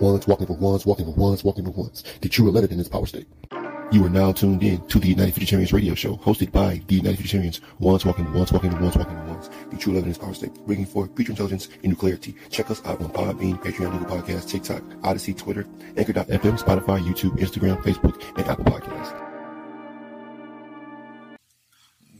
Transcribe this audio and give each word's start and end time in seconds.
Ones 0.00 0.26
walking 0.28 0.46
for 0.46 0.56
ones, 0.56 0.86
walking 0.86 1.06
for 1.06 1.12
ones, 1.12 1.42
walking 1.42 1.64
for 1.64 1.70
ones. 1.70 2.04
The 2.20 2.28
true 2.28 2.48
11 2.48 2.70
in 2.70 2.78
this 2.78 2.88
power 2.88 3.06
state. 3.06 3.26
You 3.90 4.04
are 4.04 4.10
now 4.10 4.32
tuned 4.32 4.62
in 4.62 4.86
to 4.88 4.98
the 4.98 5.08
United 5.08 5.34
Futuritarians 5.34 5.72
radio 5.72 5.94
show, 5.94 6.18
hosted 6.18 6.52
by 6.52 6.82
the 6.86 6.96
United 6.96 7.18
Futuritarians. 7.18 7.60
Ones 7.80 8.04
walking 8.04 8.32
once 8.34 8.52
walking 8.52 8.70
ones, 8.80 8.96
walking 8.96 9.26
ones. 9.26 9.48
The 9.70 9.76
true 9.76 9.92
11 9.94 10.04
in 10.04 10.10
this 10.10 10.18
power 10.18 10.34
state. 10.34 10.54
Bringing 10.66 10.86
forth 10.86 11.16
future 11.16 11.32
intelligence 11.32 11.68
new 11.82 11.96
clarity. 11.96 12.36
Check 12.50 12.70
us 12.70 12.84
out 12.84 13.00
on 13.00 13.08
Podbean, 13.08 13.58
Patreon, 13.60 13.98
Google 13.98 14.18
Podcasts, 14.18 14.48
TikTok, 14.48 14.82
Odysee, 15.02 15.32
Twitter, 15.34 15.66
Anchor.fm, 15.96 16.62
Spotify, 16.62 17.00
YouTube, 17.02 17.38
Instagram, 17.38 17.82
Facebook, 17.82 18.22
and 18.36 18.46
Apple 18.46 18.66
Podcasts. 18.66 19.18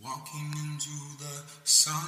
Walking 0.03 0.51
into 0.57 0.91
the 1.19 1.45
sun, 1.65 2.08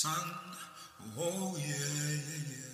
sun. 0.00 0.16
Oh 1.18 1.58
yeah, 1.58 1.66
yeah, 1.66 2.40
yeah. 2.48 2.69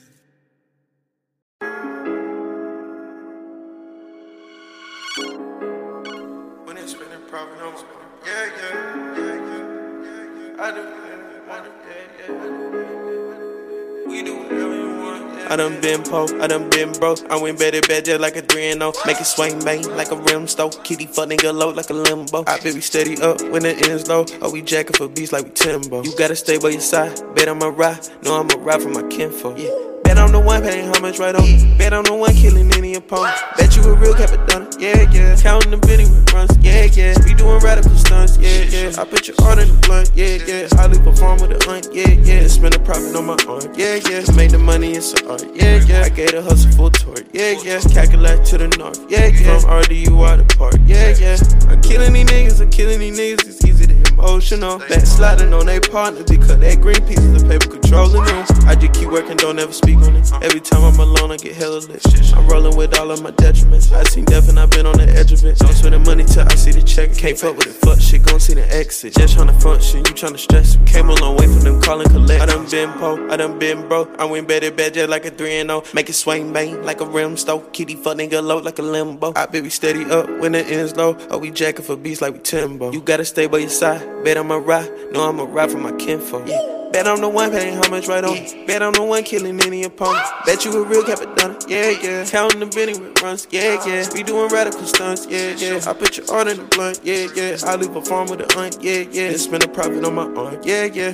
I 15.48 15.56
done 15.56 15.80
been 15.80 16.02
po, 16.02 16.26
I 16.40 16.46
done 16.46 16.68
been 16.70 16.92
broke. 16.92 17.20
I 17.30 17.36
went 17.36 17.58
better 17.58 17.80
bad 17.82 18.04
just 18.04 18.20
like 18.20 18.36
a 18.36 18.42
3 18.42 18.70
and 18.70 18.80
0. 18.80 18.92
Make 19.06 19.20
it 19.20 19.24
swing 19.24 19.58
bang 19.60 19.82
like 19.96 20.10
a 20.10 20.16
rim 20.16 20.48
stove. 20.48 20.82
Kitty 20.82 21.06
fuck 21.06 21.28
nigga 21.28 21.54
low 21.54 21.70
like 21.70 21.90
a 21.90 21.94
limbo. 21.94 22.44
I 22.46 22.58
baby 22.60 22.80
steady 22.80 23.20
up 23.22 23.40
when 23.42 23.62
the 23.62 23.76
ends 23.88 24.08
low. 24.08 24.26
Oh, 24.42 24.50
we 24.50 24.62
jacking 24.62 24.94
for 24.94 25.08
beats 25.08 25.32
like 25.32 25.44
we 25.44 25.50
Timbo. 25.50 26.02
You 26.02 26.16
gotta 26.16 26.36
stay 26.36 26.58
by 26.58 26.70
your 26.70 26.80
side. 26.80 27.20
Bet 27.34 27.48
I'ma 27.48 27.66
ride. 27.66 28.08
No, 28.22 28.40
I'ma 28.40 28.54
ride 28.58 28.82
for 28.82 28.88
my 28.88 29.02
kinfolk. 29.08 29.58
Yeah. 29.58 29.85
I'm 30.26 30.32
the 30.32 30.40
one 30.40 30.60
paying 30.60 30.92
homage 30.92 31.20
right 31.20 31.36
on. 31.36 31.78
Bet 31.78 31.94
I'm 31.94 32.02
the 32.02 32.12
one 32.12 32.34
killing 32.34 32.66
any 32.74 32.96
opponent. 32.96 33.36
Bet 33.56 33.76
you 33.76 33.82
a 33.84 33.94
real 33.94 34.12
Cappadonna. 34.12 34.66
Yeah, 34.80 35.06
yeah. 35.12 35.36
Counting 35.36 35.70
the 35.70 35.76
bitty 35.76 36.02
with 36.02 36.32
runs. 36.34 36.50
Yeah, 36.58 36.90
yeah. 36.90 37.14
We 37.24 37.32
doing 37.32 37.60
radical 37.60 37.94
stunts. 37.94 38.36
Yeah, 38.36 38.66
yeah. 38.66 38.90
I 38.98 39.04
put 39.04 39.28
your 39.28 39.36
art 39.44 39.60
in 39.60 39.68
the 39.68 39.78
blunt. 39.86 40.10
Yeah, 40.16 40.42
yeah. 40.42 40.66
Highly 40.74 40.98
perform 40.98 41.38
with 41.38 41.54
the 41.54 41.62
hunt. 41.64 41.94
Yeah, 41.94 42.10
yeah. 42.10 42.48
Spend 42.48 42.74
a 42.74 42.80
profit 42.80 43.14
on 43.14 43.26
my 43.26 43.38
arm. 43.46 43.70
Yeah, 43.78 44.02
yeah. 44.10 44.26
Made 44.34 44.50
the 44.50 44.58
money, 44.58 44.98
it's 44.98 45.14
an 45.14 45.30
art. 45.30 45.46
Yeah, 45.54 45.78
yeah. 45.86 46.02
I 46.02 46.08
gave 46.08 46.32
the 46.32 46.42
hustle 46.42 46.72
full 46.72 46.90
tour. 46.90 47.14
Yeah, 47.32 47.54
yeah. 47.62 47.78
Calculate 47.78 48.44
to 48.46 48.58
the 48.58 48.66
north. 48.82 48.98
Yeah, 49.08 49.26
yeah. 49.26 49.60
From 49.60 49.70
RDU 49.78 50.10
out 50.26 50.42
the 50.42 50.56
park. 50.58 50.74
Yeah, 50.86 51.14
yeah. 51.14 51.38
I'm 51.70 51.80
killing 51.82 52.12
these 52.12 52.26
niggas. 52.26 52.60
I'm 52.60 52.70
killing 52.70 52.98
these 52.98 53.14
niggas. 53.14 53.46
It's 53.46 53.64
easy 53.64 53.86
to 53.86 54.05
emotional. 54.18 54.78
Backsliding 54.78 55.52
on 55.52 55.66
they 55.66 55.80
partner 55.80 56.24
because 56.24 56.58
that 56.58 56.80
green 56.80 57.04
pieces 57.06 57.42
of 57.42 57.48
paper 57.48 57.68
controlling 57.68 58.24
them. 58.24 58.46
I 58.66 58.74
just 58.74 58.94
keep 58.94 59.10
working, 59.10 59.36
don't 59.36 59.58
ever 59.58 59.72
speak 59.72 59.98
on 59.98 60.16
it. 60.16 60.30
Every 60.42 60.60
time 60.60 60.82
I'm 60.84 60.98
alone, 60.98 61.30
I 61.32 61.36
get 61.36 61.54
hella 61.54 61.78
lit. 61.78 62.02
I'm 62.34 62.46
rolling 62.48 62.76
with 62.76 62.98
all 62.98 63.10
of 63.10 63.22
my 63.22 63.30
detriments. 63.32 63.92
I 63.92 64.02
seen 64.04 64.24
death 64.24 64.48
and 64.48 64.58
I've 64.58 64.70
been 64.70 64.86
on 64.86 64.98
the 64.98 65.08
edge 65.08 65.32
of 65.32 65.44
it. 65.44 65.58
Don't 65.58 65.72
spend 65.72 65.94
the 65.94 65.98
money 65.98 66.24
till 66.24 66.46
I 66.46 66.54
see 66.54 66.72
the 66.72 66.82
check. 66.82 67.14
Can't 67.14 67.38
fuck 67.38 67.56
with 67.56 67.66
the 67.66 67.86
fuck 67.86 68.00
shit, 68.00 68.24
gon' 68.24 68.40
see 68.40 68.54
the 68.54 68.66
exit. 68.74 69.14
Just 69.14 69.36
tryna 69.36 69.60
function, 69.62 69.98
you 69.98 70.12
tryna 70.12 70.38
stress. 70.38 70.78
Came 70.86 71.10
a 71.10 71.14
long 71.14 71.36
way 71.36 71.46
from 71.46 71.60
them 71.60 71.80
calling 71.82 72.08
collect. 72.08 72.42
I 72.42 72.46
done 72.46 72.68
been 72.68 72.92
po, 72.94 73.28
I 73.30 73.36
done 73.36 73.58
been 73.58 73.86
broke. 73.88 74.10
I 74.18 74.24
went 74.24 74.48
better 74.48 74.70
bad 74.70 74.94
just 74.94 75.08
like 75.08 75.24
a 75.24 75.30
3 75.30 75.60
and 75.60 75.70
0. 75.70 75.82
Make 75.94 76.08
it 76.08 76.14
swing 76.14 76.52
bang 76.52 76.82
like 76.82 77.00
a 77.00 77.06
rim 77.06 77.36
stove. 77.36 77.72
Kitty 77.72 77.96
fuck 77.96 78.16
nigga 78.16 78.42
low 78.42 78.58
like 78.58 78.78
a 78.78 78.82
limbo. 78.82 79.32
I 79.36 79.46
baby 79.46 79.70
steady 79.70 80.04
up 80.10 80.28
when 80.40 80.52
the 80.52 80.66
ends 80.66 80.96
low. 80.96 81.16
Oh, 81.30 81.38
we 81.38 81.50
jacking 81.50 81.84
for 81.84 81.96
beats 81.96 82.20
like 82.20 82.34
we 82.34 82.40
Timbo. 82.40 82.92
You 82.92 83.00
gotta 83.00 83.24
stay 83.24 83.46
by 83.46 83.58
your 83.58 83.68
side. 83.68 84.05
Bet 84.24 84.36
I'ma 84.36 84.56
ride. 84.56 84.90
No, 85.12 85.28
I'ma 85.28 85.44
ride 85.44 85.70
for 85.70 85.78
my 85.78 85.92
kinfolk. 85.92 86.46
Bet 86.92 87.06
I'm 87.06 87.20
the 87.20 87.28
one 87.28 87.50
paying 87.50 87.76
homage 87.76 88.08
right 88.08 88.24
on. 88.24 88.36
Bet 88.66 88.82
I'm 88.82 88.92
the 88.92 89.02
one 89.02 89.22
killing 89.22 89.60
any 89.62 89.84
opponent. 89.84 90.24
Bet 90.46 90.64
you 90.64 90.72
a 90.72 90.86
real 90.86 91.02
Cappadonna. 91.02 91.62
Yeah, 91.68 91.90
yeah. 91.90 92.24
Counting 92.24 92.60
the 92.60 92.66
Benny 92.66 92.98
with 92.98 93.20
runs. 93.20 93.46
Yeah, 93.50 93.84
yeah. 93.86 94.08
We 94.14 94.22
doing 94.22 94.48
radical 94.50 94.86
stunts. 94.86 95.26
Yeah, 95.28 95.54
yeah. 95.56 95.80
I 95.86 95.92
put 95.92 96.16
your 96.16 96.30
art 96.30 96.48
in 96.48 96.56
the 96.56 96.64
blunt. 96.64 97.00
Yeah, 97.02 97.26
yeah. 97.34 97.56
I 97.64 97.76
leave 97.76 97.94
a 97.94 98.02
farm 98.02 98.28
with 98.28 98.40
a 98.40 98.46
hunt. 98.54 98.78
Yeah, 98.80 99.04
yeah. 99.10 99.28
And 99.28 99.40
spend 99.40 99.64
a 99.64 99.68
profit 99.68 100.04
on 100.04 100.14
my 100.14 100.22
arm. 100.22 100.58
Yeah, 100.62 100.84
yeah. 100.84 101.12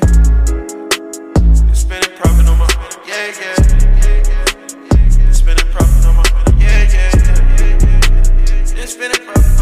Spend 1.72 2.04
a 2.06 2.10
profit 2.10 2.46
on 2.46 2.58
my 2.58 2.64
arm. 2.64 3.02
Yeah, 3.06 3.32
yeah. 3.40 3.54
Spend 5.32 5.60
a 5.60 5.64
profit 5.66 6.06
on 6.06 6.16
my. 6.16 6.22
Yeah, 6.58 6.86
yeah. 6.92 7.10
And 8.78 8.88
spend 8.88 9.14
a 9.14 9.18
profit 9.20 9.61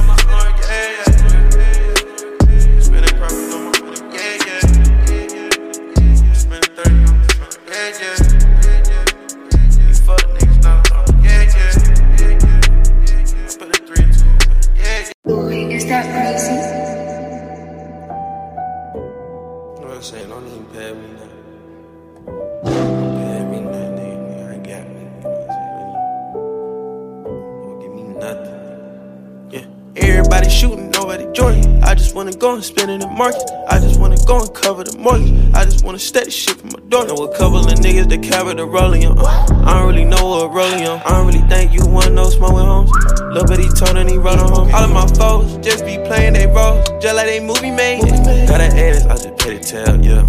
Shooting, 30.50 30.90
nobody 30.90 31.26
joining. 31.32 31.82
I 31.82 31.94
just 31.94 32.14
wanna 32.14 32.32
go 32.32 32.54
and 32.54 32.62
spend 32.62 32.90
in 32.90 33.00
the 33.00 33.06
market. 33.06 33.42
I 33.68 33.78
just 33.78 33.98
wanna 33.98 34.18
go 34.26 34.40
and 34.40 34.52
cover 34.52 34.84
the 34.84 34.98
mortgage. 34.98 35.32
I 35.54 35.64
just 35.64 35.84
wanna 35.84 35.98
steady 35.98 36.30
shit 36.30 36.56
from 36.56 36.70
my 36.72 36.80
door. 36.88 37.06
Know 37.06 37.24
a 37.24 37.36
couple 37.38 37.60
of 37.60 37.66
niggas 37.78 38.08
that 38.10 38.22
carry 38.22 38.54
the 38.54 38.66
rolling 38.66 39.06
on. 39.06 39.18
Uh, 39.18 39.24
I 39.64 39.78
don't 39.78 39.86
really 39.86 40.04
know 40.04 40.26
what 40.26 40.52
rolling 40.52 40.86
on. 40.86 41.00
I 41.06 41.10
don't 41.12 41.26
really 41.26 41.46
think 41.48 41.72
you 41.72 41.86
wanna 41.86 42.10
know 42.10 42.28
smoking 42.28 42.58
homes. 42.58 42.90
Lil' 43.32 43.46
bit 43.46 43.60
he 43.60 43.68
told 43.68 43.96
and 43.96 44.10
he 44.10 44.18
on 44.18 44.38
home. 44.38 44.74
All 44.74 44.84
of 44.84 44.90
my 44.90 45.06
foes 45.16 45.56
just 45.64 45.86
be 45.86 45.96
playing 46.04 46.34
they 46.34 46.46
roles, 46.46 46.84
just 47.00 47.14
like 47.14 47.26
they 47.26 47.40
movie 47.40 47.70
made. 47.70 48.03
Got 48.46 48.60
an 48.60 48.76
ass, 48.76 49.06
I 49.06 49.14
just 49.16 49.38
pay 49.38 49.56
the 49.56 49.64
tab, 49.64 50.04
yeah. 50.04 50.26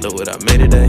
Look 0.00 0.14
what 0.14 0.28
I 0.30 0.38
made 0.46 0.64
today. 0.64 0.88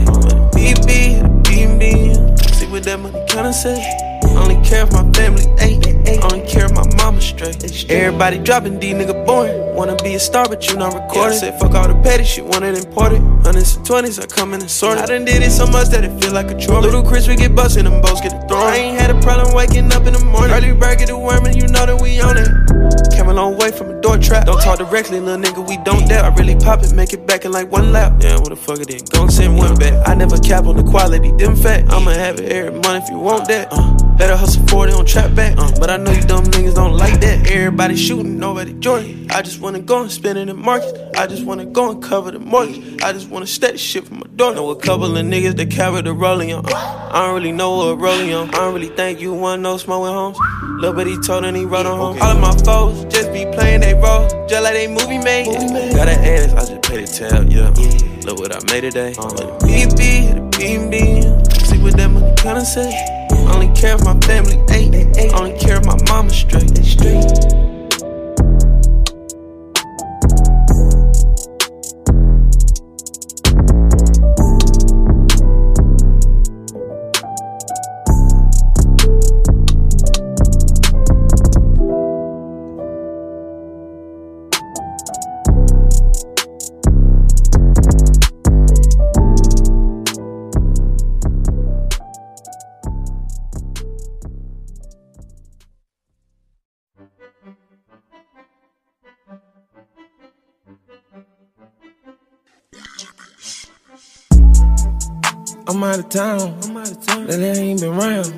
BB, 0.54 1.20
BB, 1.42 2.54
see 2.54 2.66
what 2.68 2.84
that 2.84 3.00
money 3.00 3.20
kinda 3.28 3.52
say. 3.52 4.15
Only 4.36 4.56
care 4.66 4.84
if 4.84 4.92
my 4.92 5.10
family, 5.12 5.44
ayy. 5.64 6.22
Only 6.22 6.46
care 6.46 6.66
if 6.66 6.72
my 6.72 6.84
mama 6.96 7.20
straight. 7.20 7.56
Everybody 7.90 8.38
dropping 8.38 8.78
D 8.78 8.92
nigga 8.92 9.26
born. 9.26 9.50
Wanna 9.74 9.96
be 9.96 10.14
a 10.14 10.20
star, 10.20 10.48
but 10.48 10.68
you 10.68 10.76
not 10.76 10.94
recording. 10.94 11.32
I 11.32 11.36
said 11.36 11.60
fuck 11.60 11.74
all 11.74 11.88
the 11.88 11.94
petty 12.02 12.24
shit, 12.24 12.44
want 12.44 12.64
it 12.64 12.76
imported. 12.78 13.20
Hundreds 13.44 13.76
and 13.76 13.84
twenties, 13.84 14.18
I 14.18 14.26
come 14.26 14.54
in 14.54 14.60
and 14.60 14.70
sort 14.70 14.98
it. 14.98 15.02
I 15.02 15.06
done 15.06 15.24
did 15.24 15.42
it 15.42 15.50
so 15.50 15.66
much 15.66 15.88
that 15.88 16.04
it 16.04 16.20
feel 16.20 16.32
like 16.32 16.50
a 16.50 16.58
chore. 16.58 16.80
Little 16.80 17.02
Chris, 17.02 17.28
we 17.28 17.36
get 17.36 17.54
busted, 17.54 17.86
them 17.86 18.00
boats 18.00 18.20
get 18.20 18.32
a 18.32 18.48
throw. 18.48 18.58
I 18.58 18.76
ain't 18.76 19.00
had 19.00 19.10
a 19.10 19.20
problem 19.20 19.54
waking 19.54 19.92
up 19.92 20.06
in 20.06 20.14
the 20.14 20.24
morning. 20.24 20.52
Early 20.52 20.72
bird 20.72 20.98
get 20.98 21.10
a 21.10 21.18
worm, 21.18 21.44
and 21.46 21.54
you 21.54 21.66
know 21.68 21.86
that 21.86 22.00
we 22.00 22.20
on 22.20 22.36
it. 22.38 22.48
Long 23.36 23.58
way 23.58 23.70
from 23.70 23.90
a 23.90 24.00
door 24.00 24.16
trap. 24.16 24.46
Don't 24.46 24.62
talk 24.62 24.78
directly, 24.78 25.20
little 25.20 25.36
nigga, 25.36 25.68
we 25.68 25.76
don't 25.84 26.08
dare. 26.08 26.24
I 26.24 26.34
really 26.36 26.56
pop 26.56 26.82
it, 26.82 26.94
make 26.94 27.12
it 27.12 27.26
back 27.26 27.44
in 27.44 27.52
like 27.52 27.70
one 27.70 27.92
lap. 27.92 28.14
Yeah, 28.22 28.38
what 28.38 28.48
the 28.48 28.56
fuck 28.56 28.80
it 28.80 28.88
is? 28.88 29.02
Gon' 29.02 29.30
send 29.30 29.58
one 29.58 29.74
back. 29.74 30.08
I 30.08 30.14
never 30.14 30.38
cap 30.38 30.64
on 30.64 30.78
the 30.78 30.82
quality, 30.82 31.32
them 31.32 31.54
fat. 31.54 31.84
I'ma 31.92 32.12
have 32.12 32.40
it 32.40 32.50
every 32.50 32.80
month 32.80 33.04
if 33.04 33.10
you 33.10 33.18
want 33.18 33.46
that. 33.48 33.68
Uh. 33.70 34.06
Better 34.16 34.34
hustle 34.34 34.66
for 34.68 34.88
it, 34.88 34.92
don't 34.92 35.06
trap 35.06 35.34
back. 35.34 35.58
Uh, 35.58 35.70
but 35.78 35.90
I 35.90 35.98
know 35.98 36.10
you 36.10 36.22
dumb 36.22 36.44
niggas 36.44 36.74
don't 36.76 36.96
like 36.96 37.20
that. 37.20 37.50
Everybody 37.50 37.96
shooting, 37.96 38.38
nobody 38.38 38.72
joining. 38.72 39.30
I 39.30 39.42
just 39.42 39.60
wanna 39.60 39.80
go 39.80 40.00
and 40.00 40.10
spend 40.10 40.38
in 40.38 40.48
the 40.48 40.54
market. 40.54 40.98
I 41.18 41.26
just 41.26 41.44
wanna 41.44 41.66
go 41.66 41.90
and 41.90 42.02
cover 42.02 42.30
the 42.30 42.38
mortgage. 42.38 43.02
I 43.02 43.12
just 43.12 43.28
wanna 43.28 43.46
steady 43.46 43.76
shit 43.76 44.06
from 44.06 44.20
my 44.20 44.26
door. 44.34 44.54
Know 44.54 44.70
a 44.70 44.76
couple 44.76 45.14
of 45.14 45.26
niggas 45.26 45.56
that 45.56 45.70
carry 45.70 46.00
the 46.00 46.14
rolling 46.14 46.54
on. 46.54 46.64
I 46.72 47.26
don't 47.26 47.34
really 47.34 47.52
know 47.52 47.76
what 47.76 48.00
rolling 48.00 48.32
on. 48.32 48.48
I 48.48 48.52
don't 48.52 48.72
really 48.72 48.88
think 48.88 49.20
you 49.20 49.34
want 49.34 49.60
no 49.60 49.76
smoking 49.76 50.14
homes. 50.14 50.38
Little 50.80 51.04
he 51.04 51.18
told 51.18 51.44
him 51.44 51.54
he 51.54 51.66
run 51.66 51.86
on 51.86 51.98
home. 51.98 52.22
All 52.22 52.30
of 52.30 52.40
my 52.40 52.56
foes 52.64 53.04
just 53.12 53.25
like 54.66 54.74
they 54.74 54.88
movie 54.88 55.18
made. 55.18 55.46
Got 55.94 56.08
an 56.08 56.24
ass, 56.24 56.52
I 56.52 56.74
just 56.74 56.82
pay 56.82 57.04
the 57.04 57.06
tab, 57.06 57.50
yeah. 57.50 57.70
Look 58.26 58.40
what 58.40 58.52
I 58.52 58.58
made 58.72 58.80
today. 58.80 59.12
Uh, 59.12 59.58
BB, 59.62 60.34
the 60.34 60.42
BB, 60.58 61.66
see 61.66 61.78
what 61.78 61.96
that 61.96 62.10
money 62.10 62.34
kinda 62.36 62.64
say. 62.64 62.90
Only 63.52 63.68
care 63.78 63.94
if 63.94 64.04
my 64.04 64.18
family 64.20 64.58
ate, 64.70 65.32
only 65.34 65.56
care 65.58 65.76
if 65.76 65.86
my 65.86 65.96
mama 66.08 66.30
straight. 66.30 66.76
straight. 66.84 67.75
Out 105.86 105.98
of 105.98 106.08
town. 106.08 106.58
I'm 106.64 106.76
out 106.76 106.90
of 106.90 107.06
town. 107.06 107.26
Lately 107.26 107.50
I 107.50 107.54
ain't 107.54 107.80
been 107.80 107.94
around. 107.94 108.28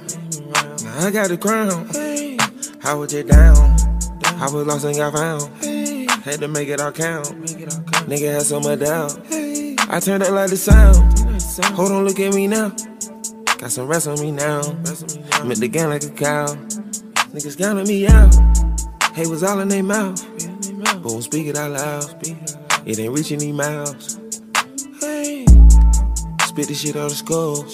Now 0.85 1.07
I 1.07 1.11
got 1.11 1.29
the 1.29 1.37
crown. 1.37 1.89
I 2.85 2.95
was 2.95 3.11
just 3.11 3.29
down. 3.29 3.57
I 4.41 4.49
was 4.53 4.67
lost 4.67 4.85
and 4.85 4.97
got 4.97 5.15
found. 5.15 5.43
Had 6.23 6.41
to 6.41 6.49
make 6.49 6.69
it 6.69 6.81
all 6.81 6.93
count. 6.93 7.27
Nigga 8.07 8.35
had 8.35 8.43
so 8.43 8.61
much 8.61 8.81
doubt. 8.81 9.19
I 9.91 10.01
turned 10.01 10.23
up 10.23 10.31
like 10.31 10.51
the 10.51 10.57
sound. 10.57 10.97
Hold 11.75 11.93
on, 11.93 12.05
look 12.05 12.21
at 12.21 12.35
me 12.35 12.47
now. 12.47 12.69
Got 13.59 13.73
some 13.73 13.89
rest 13.89 14.07
on 14.07 14.21
me 14.21 14.31
now. 14.31 14.61
Met 15.45 15.59
the 15.59 15.69
game 15.69 15.89
like 15.89 16.05
a 16.05 16.11
cow. 16.11 16.47
Niggas 17.33 17.59
counting 17.59 17.89
me 17.89 18.07
out. 18.07 18.35
Hey, 19.15 19.27
was 19.27 19.43
all 19.43 19.61
in 19.61 19.69
their 19.69 19.83
mouth. 19.83 20.25
But 21.03 21.05
won't 21.05 21.25
speak 21.25 21.47
it 21.47 21.57
out 21.57 21.71
loud. 21.73 22.27
It 22.87 22.99
ain't 22.99 23.13
reaching 23.13 23.39
these 23.39 23.55
mouths. 23.55 24.18
Spit 26.59 26.69
this 26.71 26.81
shit 26.81 26.97
out 26.97 27.13
of 27.13 27.17
skull. 27.17 27.65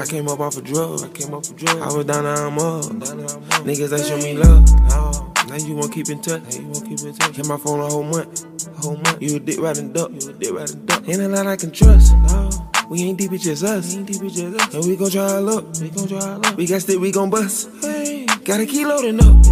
I 0.00 0.06
came 0.06 0.26
up 0.26 0.40
off 0.40 0.56
a 0.56 0.62
drug. 0.62 1.02
I 1.04 1.08
came 1.08 1.34
off 1.34 1.50
a 1.50 1.52
drug. 1.52 1.82
I 1.82 1.94
was 1.94 2.06
down, 2.06 2.24
now 2.24 2.46
I'm 2.46 2.58
up. 2.58 2.84
Niggas 3.66 3.92
ain't 3.92 4.06
show 4.06 4.16
me 4.16 4.32
love. 4.32 4.64
Now 5.50 5.56
you 5.56 5.74
won't 5.74 5.92
keep 5.92 6.08
in 6.08 6.22
touch. 6.22 6.42
Now 6.42 6.58
you 6.58 6.66
won't 6.68 6.88
keep 6.88 7.00
in 7.00 7.14
touch. 7.14 7.36
Hit 7.36 7.46
my 7.46 7.58
phone 7.58 7.80
a 7.80 7.86
whole 7.86 8.04
month. 8.04 8.46
A 8.68 8.80
whole 8.80 8.96
month. 8.96 9.20
You 9.20 9.36
a 9.36 9.38
dick 9.38 9.60
riding 9.60 9.92
duck. 9.92 10.12
You 10.12 10.30
a 10.30 10.32
dick 10.32 10.50
riding 10.50 10.86
duck. 10.86 11.06
Ain't 11.06 11.20
a 11.20 11.28
lot 11.28 11.46
I 11.46 11.56
can 11.56 11.70
trust. 11.70 12.16
No. 12.16 12.48
We 12.88 13.02
ain't 13.02 13.18
deep, 13.18 13.32
it's 13.32 13.44
just 13.44 13.62
us. 13.62 13.92
We 13.92 13.98
ain't 13.98 14.06
deep, 14.06 14.22
it's 14.22 14.34
just 14.34 14.60
us. 14.62 14.74
And 14.74 14.86
we 14.86 14.96
gon' 14.96 15.10
try 15.10 15.32
our 15.32 15.40
luck. 15.42 15.64
We 15.78 15.90
gon' 15.90 16.08
try 16.08 16.18
our 16.18 16.38
luck. 16.38 16.56
We 16.56 16.66
got 16.66 16.80
stick, 16.80 16.98
we 16.98 17.12
gon' 17.12 17.28
bust. 17.28 17.68
Hey. 17.82 18.24
Got 18.44 18.60
a 18.60 18.64
key 18.64 18.86
loading 18.86 19.20
up. 19.20 19.44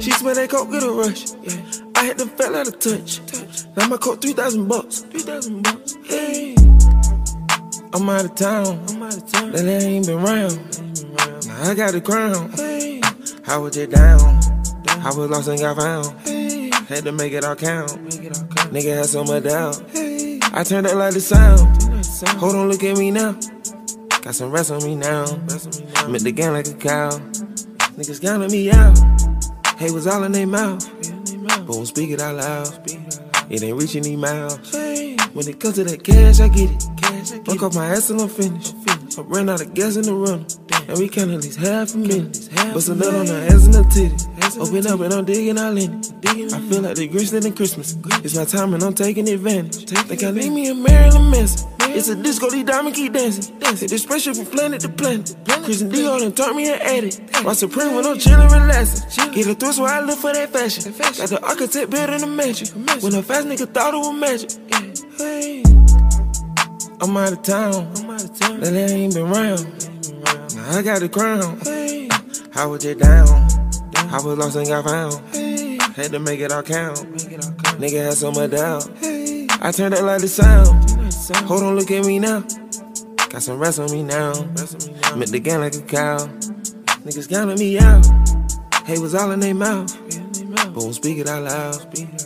She 0.00 0.12
smell 0.12 0.36
that 0.36 0.48
coke, 0.50 0.70
get 0.70 0.84
a 0.84 0.92
rush. 0.92 1.32
Yeah. 1.42 1.82
I 1.96 2.04
had 2.04 2.18
them 2.18 2.28
fell 2.28 2.54
out 2.54 2.68
of 2.68 2.78
touch. 2.78 3.20
Now 3.76 3.88
my 3.88 3.96
coat 3.96 4.22
3,000 4.22 4.68
bucks. 4.68 5.00
3,000 5.00 5.62
bucks. 5.62 5.96
Hey. 6.04 6.54
I'm 7.94 8.10
out 8.10 8.24
of 8.24 8.34
town. 8.34 8.84
I'm 8.88 9.02
out 9.04 9.16
of 9.16 9.30
town. 9.30 9.54
I 9.54 9.58
ain't 9.60 10.04
been 10.04 10.18
around. 10.18 10.58
Now 11.46 11.70
I 11.70 11.74
got 11.74 11.92
the 11.92 12.00
crown. 12.00 12.50
Hey. 12.50 13.00
I 13.46 13.56
was 13.56 13.76
just 13.76 13.92
down. 13.92 14.20
I 14.88 15.12
was 15.16 15.30
lost 15.30 15.46
and 15.46 15.60
got 15.60 15.76
found. 15.76 16.20
Hey. 16.26 16.70
Had 16.88 17.04
to 17.04 17.12
make 17.12 17.32
it 17.32 17.44
all 17.44 17.54
count. 17.54 17.90
Nigga 18.72 18.96
had 18.96 19.06
so 19.06 19.22
much 19.22 19.44
doubt. 19.44 19.80
Hey. 19.92 20.40
I 20.52 20.64
turned 20.64 20.88
up 20.88 20.96
like 20.96 21.14
the 21.14 21.20
sound. 21.20 21.60
Hold 22.40 22.56
on, 22.56 22.68
look 22.68 22.82
at 22.82 22.98
me 22.98 23.12
now. 23.12 23.38
Got 24.22 24.34
some 24.34 24.50
rest 24.50 24.72
on 24.72 24.82
me 24.82 24.96
now. 24.96 25.26
Met 26.08 26.22
the 26.22 26.32
game 26.34 26.52
like 26.52 26.66
a 26.66 26.74
cow. 26.74 27.10
Niggas 27.96 28.20
counting 28.20 28.50
me 28.50 28.72
out. 28.72 28.98
Hey, 29.78 29.92
was 29.92 30.08
all 30.08 30.24
in 30.24 30.32
their 30.32 30.48
mouth. 30.48 30.84
But 31.64 31.68
won't 31.68 31.86
speak 31.86 32.10
it 32.10 32.20
out 32.20 32.34
loud. 32.34 32.90
It 33.50 33.62
ain't 33.62 33.80
reaching 33.80 34.02
these 34.02 34.18
mouths. 34.18 34.72
When 35.32 35.46
it 35.46 35.60
comes 35.60 35.76
to 35.76 35.84
that 35.84 36.02
cash, 36.02 36.40
I 36.40 36.48
get 36.48 36.70
it. 36.72 36.93
Fuck 37.24 37.62
off 37.62 37.74
my 37.74 37.86
ass 37.86 38.10
and 38.10 38.20
I'm 38.20 38.28
finished. 38.28 38.74
I 39.18 39.22
ran 39.22 39.48
out 39.48 39.62
of 39.62 39.72
gas 39.72 39.96
in 39.96 40.02
the 40.02 40.14
runner. 40.14 40.44
And 40.86 40.98
we 40.98 41.08
count 41.08 41.30
at 41.30 41.42
least 41.42 41.58
half 41.58 41.94
a 41.94 41.98
minute. 41.98 42.50
Bust 42.74 42.88
a 42.90 42.94
nut 42.94 43.14
on 43.14 43.26
her 43.26 43.46
ass 43.50 43.64
and 43.64 43.74
her 43.74 43.84
titty. 43.84 44.14
Open 44.60 44.86
up 44.86 45.00
and 45.00 45.14
I'm 45.14 45.24
digging 45.24 45.58
all 45.58 45.76
in 45.76 46.00
it. 46.00 46.12
I 46.52 46.60
feel 46.68 46.82
like 46.82 46.96
the 46.96 47.08
Grinch 47.08 47.30
than 47.30 47.52
Christmas. 47.54 47.96
It's 48.22 48.36
my 48.36 48.44
time 48.44 48.74
and 48.74 48.82
I'm 48.82 48.94
taking 48.94 49.28
advantage. 49.28 49.88
Think 49.88 50.22
I 50.22 50.30
need 50.30 50.50
me 50.50 50.68
a 50.68 50.74
Marilyn 50.74 51.30
Manson. 51.30 51.70
It's 51.96 52.08
a 52.08 52.16
disco, 52.16 52.50
these 52.50 52.64
diamonds 52.64 52.98
keep 52.98 53.12
dancing. 53.12 53.58
Dancing, 53.60 53.88
this 53.88 54.04
pressure 54.04 54.34
from 54.34 54.46
planet 54.46 54.80
to 54.80 54.88
planet. 54.88 55.34
Christian 55.64 55.90
Dior 55.90 56.18
done 56.18 56.32
turned 56.32 56.56
me 56.56 56.72
an 56.72 56.80
addict. 56.82 57.20
My 57.44 57.52
Supreme 57.52 57.94
when 57.94 58.04
I'm 58.04 58.18
chillin', 58.18 58.50
relaxing. 58.50 59.32
Get 59.32 59.46
a 59.46 59.54
thrust 59.54 59.78
where 59.78 59.90
I 59.90 60.00
live 60.00 60.18
for 60.18 60.32
that 60.32 60.50
fashion. 60.50 60.92
Got 60.92 61.28
the 61.28 61.40
architect 61.46 61.90
building 61.90 62.22
a 62.22 62.26
mansion. 62.26 62.68
When 63.00 63.14
a 63.14 63.22
fast 63.22 63.46
nigga 63.46 63.72
thought 63.72 63.94
it 63.94 63.98
was 63.98 64.12
magic. 64.12 64.50
I'm 67.00 67.16
out 67.16 67.32
of 67.32 67.42
town. 67.42 67.92
Lately 68.60 68.84
I 68.84 68.86
ain't 68.86 69.14
been 69.14 69.26
around. 69.26 69.64
Now 70.54 70.78
I 70.78 70.82
got 70.82 71.00
the 71.00 71.08
crown. 71.08 71.58
I 72.54 72.66
was 72.66 72.82
just 72.82 72.98
down. 72.98 73.28
I 74.12 74.20
was 74.22 74.38
lost 74.38 74.56
and 74.56 74.66
got 74.66 74.84
found. 74.84 75.14
Had 75.96 76.12
to 76.12 76.18
make 76.18 76.40
it 76.40 76.52
all 76.52 76.62
count. 76.62 76.98
Nigga 77.78 78.04
had 78.04 78.14
so 78.14 78.30
much 78.30 78.50
doubt. 78.50 78.88
I 79.62 79.72
turned 79.72 79.94
that 79.94 80.04
like 80.04 80.20
the 80.20 80.28
sound. 80.28 80.68
Hold 81.48 81.62
on, 81.62 81.76
look 81.76 81.90
at 81.90 82.04
me 82.04 82.18
now. 82.18 82.40
Got 83.30 83.42
some 83.42 83.58
rest 83.58 83.80
on 83.80 83.90
me 83.90 84.02
now. 84.02 84.32
Met 85.16 85.28
the 85.28 85.40
game 85.42 85.60
like 85.60 85.74
a 85.74 85.82
cow. 85.82 86.18
Niggas 87.04 87.28
counting 87.28 87.58
me 87.58 87.78
out. 87.78 88.06
Hey, 88.86 88.98
was 88.98 89.14
all 89.14 89.32
in 89.32 89.40
their 89.40 89.54
mouth. 89.54 89.96
But 90.72 90.76
won't 90.76 90.94
speak 90.94 91.18
it 91.18 91.28
out 91.28 91.42
loud. 91.42 92.23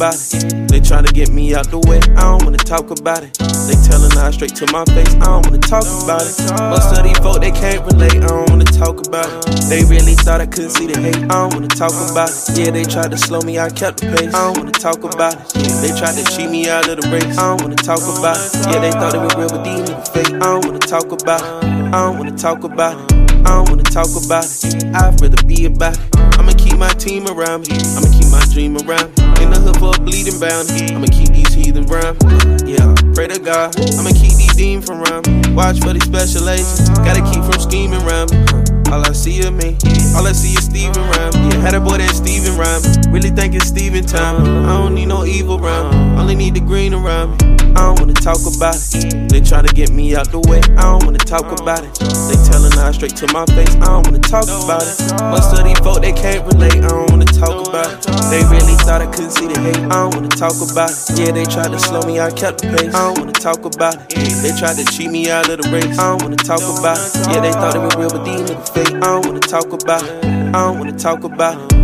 About 0.00 0.16
it. 0.16 0.32
They 0.72 0.80
tryna 0.80 1.12
get 1.12 1.28
me 1.28 1.54
out 1.54 1.68
the 1.68 1.76
way. 1.84 2.00
I 2.16 2.32
don't 2.32 2.40
wanna 2.48 2.56
talk 2.56 2.88
about 2.88 3.20
it. 3.20 3.36
They 3.68 3.76
telling 3.84 4.08
lies 4.16 4.32
straight 4.32 4.56
to 4.56 4.64
my 4.72 4.88
face. 4.96 5.12
I 5.20 5.28
don't 5.28 5.44
wanna 5.44 5.60
talk 5.60 5.84
about 6.00 6.24
it. 6.24 6.32
Most 6.72 6.96
of 6.96 7.04
these 7.04 7.20
folk 7.20 7.44
they 7.44 7.52
can't 7.52 7.84
relate. 7.84 8.16
I 8.24 8.32
don't 8.32 8.48
wanna 8.48 8.64
talk 8.64 8.96
about 9.04 9.28
it. 9.28 9.68
They 9.68 9.84
really 9.84 10.16
thought 10.16 10.40
I 10.40 10.48
couldn't 10.48 10.72
see 10.72 10.88
the 10.88 10.96
hate. 10.96 11.20
I 11.28 11.44
don't 11.44 11.52
wanna 11.52 11.68
talk 11.68 11.92
about 11.92 12.32
it. 12.32 12.56
Yeah, 12.56 12.72
they 12.72 12.84
tried 12.88 13.12
to 13.12 13.18
slow 13.20 13.44
me. 13.44 13.60
I 13.60 13.68
kept 13.68 14.00
the 14.00 14.08
pace. 14.16 14.32
I 14.32 14.40
don't 14.48 14.56
wanna 14.56 14.72
talk 14.72 15.04
about 15.04 15.36
it. 15.36 15.68
They 15.84 15.92
tried 15.92 16.16
to 16.16 16.24
cheat 16.32 16.48
me 16.48 16.70
out 16.72 16.88
of 16.88 16.96
the 16.96 17.04
race. 17.12 17.36
I 17.36 17.52
don't 17.52 17.60
wanna 17.60 17.76
talk 17.76 18.00
about 18.00 18.40
it. 18.40 18.72
Yeah, 18.72 18.80
they 18.80 18.96
thought 18.96 19.12
it 19.12 19.20
was 19.20 19.36
real, 19.36 19.52
but 19.52 19.68
these 19.68 19.84
niggas 19.84 20.08
fake. 20.16 20.32
I 20.40 20.48
don't 20.48 20.64
wanna 20.64 20.80
talk 20.80 21.12
about 21.12 21.44
it. 21.44 21.68
I 21.92 22.08
don't 22.08 22.16
wanna 22.16 22.36
talk 22.40 22.64
about 22.64 22.96
it. 22.96 23.04
I 23.44 23.52
don't 23.52 23.68
wanna 23.68 23.84
talk 23.84 24.08
about 24.16 24.48
it. 24.48 24.80
I'd 24.96 25.20
rather 25.20 25.44
be 25.44 25.68
about 25.68 25.92
it. 25.92 26.19
I'ma 26.40 26.52
keep 26.52 26.78
my 26.78 26.88
team 26.94 27.28
around 27.28 27.68
me. 27.68 27.76
I'ma 27.76 28.08
keep 28.16 28.30
my 28.32 28.40
dream 28.50 28.74
around. 28.78 29.12
In 29.44 29.50
the 29.50 29.60
hood 29.60 29.76
for 29.76 29.94
a 29.94 30.00
bleeding 30.00 30.40
bound. 30.40 30.72
I'ma 30.72 31.04
keep 31.12 31.28
these 31.36 31.52
heathen 31.52 31.84
around 31.84 32.16
me. 32.24 32.72
Yeah, 32.72 32.94
pray 33.12 33.28
to 33.28 33.38
God. 33.38 33.76
I'ma 34.00 34.08
keep 34.08 34.32
these 34.40 34.56
demons 34.56 34.86
from 34.86 35.02
around 35.02 35.28
me. 35.28 35.52
Watch 35.52 35.80
for 35.80 35.92
these 35.92 36.04
special 36.04 36.48
agents. 36.48 36.88
Gotta 37.04 37.20
keep 37.30 37.44
from 37.44 37.60
scheming 37.60 38.00
around 38.08 38.32
me. 38.32 38.79
All 38.90 39.06
I 39.06 39.12
see 39.12 39.38
is 39.38 39.50
me. 39.50 39.76
All 40.16 40.26
I 40.26 40.32
see 40.32 40.52
is 40.58 40.64
Steven 40.64 40.98
around 40.98 41.34
me. 41.34 41.54
Yeah, 41.54 41.60
had 41.62 41.74
a 41.74 41.80
boy 41.80 41.98
that 41.98 42.10
Steven 42.10 42.58
around 42.58 42.82
me. 42.82 43.12
Really 43.12 43.30
think 43.30 43.54
it's 43.54 43.66
Steven 43.66 44.04
time. 44.04 44.42
I 44.66 44.78
don't 44.78 44.94
need 44.94 45.06
no 45.06 45.24
evil 45.24 45.64
around 45.64 45.94
me. 45.94 46.20
Only 46.20 46.34
need 46.34 46.54
the 46.54 46.60
green 46.60 46.92
around 46.92 47.30
me. 47.30 47.60
I 47.70 47.86
don't 47.86 48.00
wanna 48.00 48.14
talk 48.14 48.42
about 48.50 48.74
it. 48.74 49.30
They 49.30 49.40
try 49.40 49.62
to 49.62 49.72
get 49.72 49.90
me 49.90 50.16
out 50.16 50.30
the 50.32 50.40
way, 50.50 50.58
I 50.74 50.90
don't 50.90 51.04
wanna 51.06 51.22
talk 51.22 51.46
about 51.54 51.86
it. 51.86 51.94
They 52.26 52.34
telling 52.50 52.74
lies 52.74 52.96
straight 52.96 53.14
to 53.22 53.30
my 53.32 53.46
face, 53.54 53.70
I 53.78 53.94
don't 53.94 54.04
wanna 54.10 54.18
talk 54.18 54.50
about 54.50 54.82
it. 54.82 54.98
Most 55.30 55.54
of 55.54 55.62
these 55.62 55.78
folk 55.78 56.02
they 56.02 56.10
can't 56.10 56.42
relate, 56.50 56.82
I 56.82 56.90
don't 56.90 57.08
wanna 57.10 57.30
talk 57.30 57.68
about 57.68 57.94
it. 57.94 58.02
They 58.26 58.42
really 58.50 58.74
thought 58.82 59.00
I 59.00 59.06
couldn't 59.06 59.30
see 59.30 59.46
the 59.46 59.58
hate, 59.62 59.78
I 59.86 60.02
don't 60.02 60.14
wanna 60.18 60.34
talk 60.34 60.58
about 60.58 60.90
it. 60.90 60.98
Yeah, 61.14 61.30
they 61.30 61.46
tried 61.46 61.70
to 61.70 61.78
slow 61.78 62.02
me, 62.02 62.18
I 62.18 62.34
kept 62.34 62.60
the 62.62 62.74
pace, 62.74 62.90
I 62.90 63.06
don't 63.06 63.18
wanna 63.22 63.38
talk 63.38 63.62
about 63.62 63.94
it. 63.94 64.18
They 64.42 64.50
tried 64.58 64.74
to 64.82 64.84
cheat 64.90 65.10
me 65.14 65.30
out 65.30 65.48
of 65.48 65.62
the 65.62 65.70
race, 65.70 65.94
I 65.94 66.10
don't 66.10 66.22
wanna 66.26 66.42
talk 66.42 66.60
about 66.60 66.98
it. 66.98 67.14
Yeah, 67.30 67.38
they 67.38 67.54
thought 67.54 67.78
it 67.78 67.82
was 67.86 67.94
real, 67.94 68.10
but 68.10 68.26
these 68.26 68.42
niggas 68.50 68.74
fake, 68.84 68.94
I 68.96 69.00
don't 69.00 69.26
wanna 69.26 69.40
talk 69.40 69.72
about. 69.72 70.02
I 70.24 70.52
don't 70.52 70.78
wanna 70.78 70.98
talk 70.98 71.24
about 71.24 71.79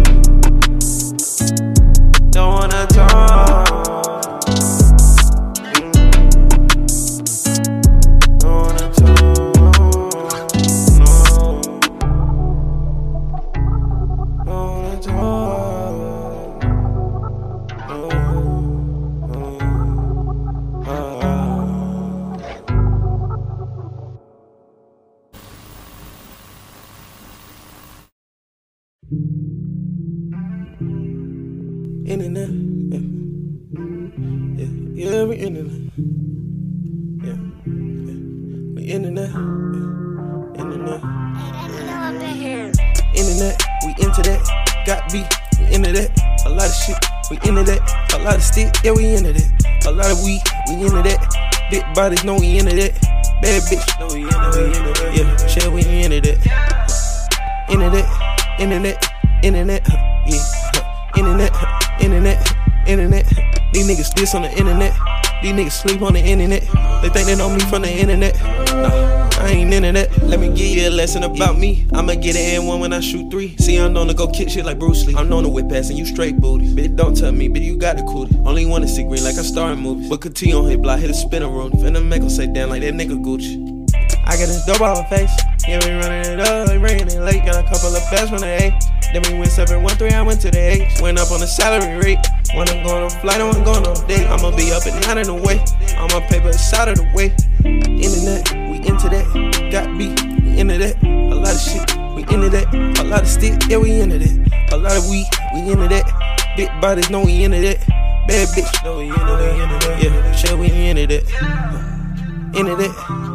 Internet, 32.06 32.48
yeah, 32.48 33.02
yeah, 34.54 34.70
yeah, 34.94 35.24
we 35.24 35.34
internet, 35.42 35.72
yeah, 37.18 37.34
yeah, 37.34 37.82
we 38.76 38.82
yeah, 38.84 38.94
internet, 38.94 39.30
internet, 43.12 43.58
we 43.82 43.90
into 43.98 44.22
that, 44.22 44.40
got 44.86 45.10
beat, 45.10 45.26
we 45.58 45.74
into 45.74 45.90
that, 45.90 46.14
a 46.46 46.50
lot 46.50 46.66
of 46.66 46.74
shit, 46.76 46.96
we 47.28 47.36
into 47.48 47.64
that, 47.64 47.82
a 48.14 48.22
lot 48.22 48.36
of 48.36 48.42
stick, 48.44 48.72
yeah, 48.84 48.92
we 48.92 49.16
into 49.16 49.32
that, 49.32 49.86
a 49.86 49.90
lot 49.90 50.12
of 50.12 50.22
weed, 50.22 50.42
we 50.68 50.74
into 50.86 51.02
that, 51.02 51.18
big 51.72 51.82
bodies, 51.92 52.22
know 52.22 52.38
we 52.38 52.58
into 52.60 52.76
that, 52.76 52.94
bad 53.42 53.62
bitch, 53.64 53.82
know 53.98 54.06
we 54.14 54.22
into 54.22 54.38
that, 54.38 55.10
yeah, 55.12 55.46
shit, 55.48 55.72
we 55.72 55.82
into 56.04 56.20
that, 56.20 56.38
internet, 57.68 58.06
internet, 58.60 59.04
internet, 59.42 59.82
huh, 59.84 60.22
yeah, 60.28 60.38
huh, 60.72 61.18
internet, 61.18 61.50
huh, 61.52 61.85
internet, 62.00 62.38
internet. 62.86 63.26
These 63.72 63.88
niggas 63.88 64.14
diss 64.14 64.34
on 64.34 64.42
the 64.42 64.50
internet. 64.56 64.92
These 65.42 65.52
niggas 65.52 65.72
sleep 65.72 66.02
on 66.02 66.14
the 66.14 66.20
internet. 66.20 66.62
They 67.02 67.08
think 67.10 67.26
they 67.26 67.36
know 67.36 67.50
me 67.50 67.60
from 67.60 67.82
the 67.82 67.90
internet. 67.90 68.34
Nah, 68.72 69.28
I 69.38 69.48
ain't 69.50 69.72
into 69.72 69.92
that. 69.92 70.22
Let 70.22 70.40
me 70.40 70.48
give 70.48 70.66
you 70.66 70.88
a 70.88 70.90
lesson 70.90 71.24
about 71.24 71.58
me. 71.58 71.86
I'ma 71.92 72.14
get 72.14 72.36
it 72.36 72.54
in 72.54 72.66
one 72.66 72.80
when 72.80 72.92
I 72.92 73.00
shoot 73.00 73.30
three. 73.30 73.56
See, 73.58 73.76
I'm 73.76 73.92
known 73.92 74.06
to 74.08 74.14
go 74.14 74.28
kick 74.28 74.48
shit 74.48 74.64
like 74.64 74.78
Bruce 74.78 75.06
Lee. 75.06 75.14
I'm 75.14 75.28
known 75.28 75.42
to 75.42 75.48
whip 75.48 75.70
ass 75.72 75.90
and 75.90 75.98
you 75.98 76.06
straight 76.06 76.40
booty. 76.40 76.74
Bitch, 76.74 76.96
don't 76.96 77.16
tell 77.16 77.32
me, 77.32 77.48
but 77.48 77.60
you 77.60 77.76
got 77.76 77.96
the 77.96 78.02
cootie. 78.04 78.36
Only 78.46 78.64
wanna 78.66 78.88
see 78.88 79.02
green 79.04 79.24
like 79.24 79.36
a 79.36 79.44
star 79.44 79.72
in 79.72 79.78
movies. 79.78 80.08
But 80.08 80.34
T 80.34 80.54
on 80.54 80.64
his 80.68 80.78
block, 80.78 81.00
hit 81.00 81.10
a 81.10 81.14
spinner 81.14 81.50
room. 81.50 81.72
Finna 81.72 82.04
make 82.04 82.22
him 82.22 82.30
say 82.30 82.46
damn 82.46 82.70
like 82.70 82.82
that 82.82 82.94
nigga 82.94 83.22
Gucci. 83.22 83.76
I 84.24 84.36
got 84.38 84.48
this 84.48 84.64
dope 84.64 84.80
out 84.80 84.96
my 84.96 85.04
face. 85.04 85.30
Yeah, 85.68 85.84
we 85.84 85.92
running 85.92 86.32
it 86.32 86.40
up, 86.40 86.70
we 86.70 86.78
bringing 86.78 87.06
it 87.06 87.20
late. 87.20 87.44
Got 87.44 87.64
a 87.64 87.68
couple 87.68 87.94
of 87.94 88.02
bets 88.10 88.30
from 88.30 88.38
the 88.38 88.46
A. 88.46 88.95
Then 89.12 89.22
we 89.30 89.38
went 89.38 89.50
713, 89.50 90.12
I 90.12 90.22
went 90.22 90.40
to 90.42 90.50
the 90.50 90.58
H. 90.58 91.00
Went 91.00 91.18
up 91.18 91.30
on 91.30 91.40
the 91.40 91.46
salary 91.46 91.96
rate. 91.98 92.18
When 92.54 92.68
I'm 92.68 92.84
going 92.84 93.04
on 93.04 93.10
flight, 93.20 93.40
I'm 93.40 93.64
going 93.64 93.86
on 93.86 94.06
date. 94.06 94.26
I'ma 94.26 94.54
be 94.54 94.72
up 94.72 94.86
and 94.86 95.04
out 95.06 95.18
of 95.18 95.26
the 95.26 95.34
way. 95.34 95.58
All 95.98 96.08
my 96.08 96.20
paper 96.28 96.48
is 96.48 96.72
out 96.72 96.88
of 96.88 96.96
the 96.96 97.06
way. 97.14 97.34
Internet, 97.64 98.52
we 98.70 98.78
into 98.86 99.08
that. 99.08 99.26
Got 99.72 99.96
beat, 99.98 100.14
we 100.42 100.58
into 100.58 100.78
that. 100.78 101.02
A 101.02 101.34
lot 101.34 101.54
of 101.54 101.60
shit, 101.60 101.84
we 102.14 102.22
into 102.34 102.48
that. 102.50 102.72
A 102.98 103.04
lot 103.04 103.22
of 103.22 103.28
stick, 103.28 103.54
yeah, 103.68 103.78
we 103.78 104.00
into 104.00 104.18
that. 104.18 104.72
A 104.72 104.76
lot 104.76 104.96
of 104.96 105.08
weed, 105.08 105.26
we 105.54 105.60
into 105.72 105.88
that. 105.88 106.54
Big 106.56 106.70
bodies, 106.80 107.10
know 107.10 107.24
we 107.24 107.44
into 107.44 107.60
that. 107.60 107.78
Bad 108.26 108.48
bitch, 108.48 108.84
know 108.84 108.98
we 108.98 109.08
into 109.08 109.18
that. 109.18 110.02
Yeah, 110.02 110.32
shit, 110.32 110.58
we 110.58 110.68
into 110.70 111.06
that. 111.06 111.24
Internet, 112.54 112.90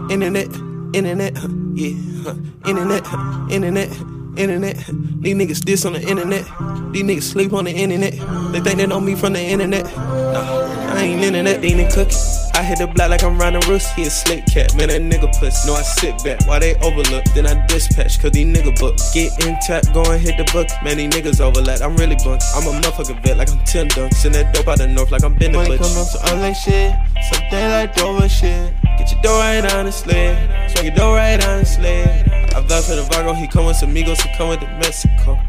internet, 0.10 0.48
internet, 0.96 1.38
huh, 1.38 1.48
yeah, 1.76 2.34
internet, 2.66 3.06
internet, 3.52 3.90
internet. 4.38 4.78
These 5.22 5.36
niggas 5.36 5.66
diss 5.66 5.86
on 5.86 5.94
the 5.94 6.02
internet. 6.02 6.46
These 6.92 7.04
niggas 7.04 7.24
sleep 7.24 7.54
on 7.54 7.66
the 7.66 7.72
internet. 7.72 8.14
They 8.52 8.60
think 8.60 8.78
they 8.78 8.88
know 8.88 9.00
me 9.00 9.16
from 9.16 9.34
the 9.34 9.42
internet. 9.42 9.86
Nah, 9.96 10.94
I 10.94 11.04
ain't 11.04 11.24
internet. 11.24 11.62
They 11.62 11.70
ain't 11.70 11.92
cooking. 11.92 12.18
I 12.54 12.64
hit 12.64 12.80
the 12.80 12.88
block 12.88 13.10
like 13.10 13.24
I'm 13.24 13.38
Ronald 13.40 13.68
Roos. 13.68 13.90
He 13.92 14.04
a 14.04 14.10
slick 14.10 14.46
cat, 14.46 14.76
man. 14.76 14.90
That 14.90 15.02
nigga 15.02 15.32
puss. 15.40 15.66
No, 15.66 15.74
I 15.74 15.82
sit 15.82 16.24
back 16.24 16.46
while 16.48 16.60
they 16.60 16.76
overlook. 16.76 17.24
Then 17.34 17.48
I 17.48 17.66
dispatch, 17.68 18.20
cause 18.20 18.32
these 18.32 18.46
nigga 18.46 18.78
book. 18.80 18.98
Get 19.14 19.32
in 19.46 19.58
tap, 19.62 19.84
go 19.94 20.04
and 20.12 20.22
hit 20.22 20.38
the 20.38 20.46
book. 20.52 20.68
Man, 20.84 20.98
these 20.98 21.10
niggas 21.10 21.40
overlap. 21.40 21.82
I'm 21.82 21.96
really 21.98 22.18
bunked. 22.24 22.44
I'm 22.56 22.68
a 22.68 22.72
motherfucker 22.72 23.22
vet 23.24 23.38
like 23.38 23.50
I'm 23.52 23.64
Tim 23.66 23.88
Dunk. 23.88 24.14
Send 24.14 24.36
that 24.36 24.54
dope 24.54 24.68
out 24.68 24.78
the 24.78 24.88
north 24.88 25.12
like 25.12 25.24
I'm 25.24 25.34
Ben 25.36 25.54
the 25.54 25.60
Butch. 25.60 25.80
come 25.80 25.98
up 25.98 26.12
to 26.12 26.20
all 26.30 26.38
that 26.38 26.54
shit. 26.54 26.94
Something 27.32 27.70
like 27.70 27.96
Dover 27.96 28.30
shit. 28.30 28.74
Get 28.98 29.12
your 29.12 29.22
door 29.22 29.40
right 29.40 29.74
on 29.74 29.86
the 29.86 29.92
sled. 29.92 30.72
Swing 30.72 30.86
your 30.86 30.96
door 30.96 31.16
right 31.16 31.44
on 31.46 31.60
the 31.60 31.66
sled. 31.66 32.41
I 32.54 32.60
vouch 32.62 32.86
for 32.86 32.96
the 32.96 33.04
Vago, 33.04 33.34
he 33.34 33.48
come 33.48 33.66
with 33.66 33.82
Amigos, 33.82 34.20
he 34.22 34.36
come 34.36 34.50
with 34.50 34.60
the 34.60 34.68
Mexico. 34.68 35.40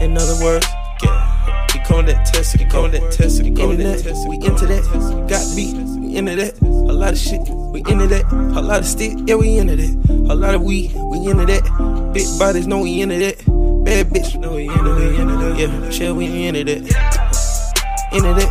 In 0.00 0.16
other 0.16 0.42
words, 0.44 0.66
yeah. 1.02 1.66
He 1.72 1.78
come 1.80 2.04
with 2.04 2.06
that 2.06 2.26
test, 2.26 2.56
he 2.56 2.64
come 2.64 2.82
with 2.82 2.92
that 2.92 3.12
test, 3.12 3.42
he 3.42 3.50
come 3.52 3.68
with 3.68 3.78
that 3.78 4.02
test. 4.02 4.28
We 4.28 4.36
into 4.36 4.66
that, 4.66 4.82
got 5.28 5.44
beat, 5.54 5.74
we 5.74 6.16
into 6.16 6.34
that. 6.36 6.60
A 6.62 6.92
lot 6.92 7.12
of 7.12 7.18
shit, 7.18 7.40
we 7.48 7.80
into 7.80 8.06
that. 8.08 8.24
A 8.32 8.60
lot 8.60 8.80
of 8.80 8.86
stick, 8.86 9.16
yeah, 9.26 9.36
we 9.36 9.58
into 9.58 9.76
that. 9.76 10.30
A 10.30 10.34
lot 10.34 10.54
of 10.54 10.62
weed, 10.62 10.92
we 10.94 11.18
into 11.30 11.46
that. 11.46 12.10
Big 12.12 12.26
bodies, 12.38 12.66
know 12.66 12.80
we 12.80 13.02
into 13.02 13.18
that. 13.18 13.38
Bad 13.84 14.08
bitch, 14.08 14.38
know 14.40 14.54
we 14.54 14.68
into 14.68 14.82
that. 14.82 15.56
Yeah, 15.58 15.90
shit, 15.90 16.14
we 16.14 16.46
into 16.46 16.64
that. 16.64 18.08
Internet, 18.12 18.48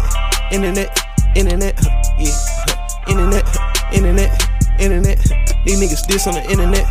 internet, 0.53 0.89
internet, 1.35 1.75
yeah, 2.19 2.31
internet, 3.07 3.45
internet, 3.91 4.49
internet. 4.79 5.17
These 5.65 5.81
niggas 5.81 6.07
diss 6.07 6.27
on 6.27 6.35
the 6.35 6.49
internet. 6.49 6.85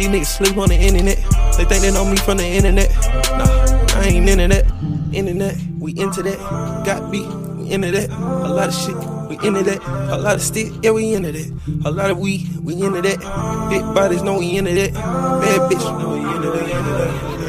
These 0.00 0.08
niggas 0.08 0.26
sleep 0.38 0.56
on 0.56 0.70
the 0.70 0.76
internet. 0.76 1.18
They 1.58 1.66
think 1.66 1.82
they 1.82 1.92
know 1.92 2.06
me 2.06 2.16
from 2.16 2.38
the 2.38 2.46
internet. 2.46 2.88
Nah, 3.36 4.00
I 4.00 4.04
ain't 4.06 4.26
into 4.26 4.48
that. 4.48 4.64
Internet, 5.12 5.56
we 5.78 5.92
into 5.92 6.22
that. 6.22 6.38
Got 6.86 7.12
beat, 7.12 7.26
we 7.26 7.70
into 7.70 7.90
that. 7.90 8.08
A 8.08 8.48
lot 8.48 8.68
of 8.68 8.74
shit, 8.74 8.96
we 9.28 9.36
into 9.46 9.62
that. 9.62 9.82
A 10.10 10.16
lot 10.16 10.36
of 10.36 10.40
stick, 10.40 10.72
yeah, 10.82 10.92
we 10.92 11.12
into 11.12 11.32
that. 11.32 11.84
A 11.84 11.90
lot 11.90 12.10
of 12.10 12.18
weed, 12.18 12.48
we 12.62 12.82
into 12.82 13.02
that. 13.02 13.68
Big 13.68 13.82
bodies 13.94 14.22
know 14.22 14.38
we 14.38 14.56
into 14.56 14.72
that. 14.72 14.94
Bad 14.94 15.70
bitch, 15.70 15.98
know 16.00 16.08
we 16.14 16.34
into 16.34 16.50
that. 16.50 17.39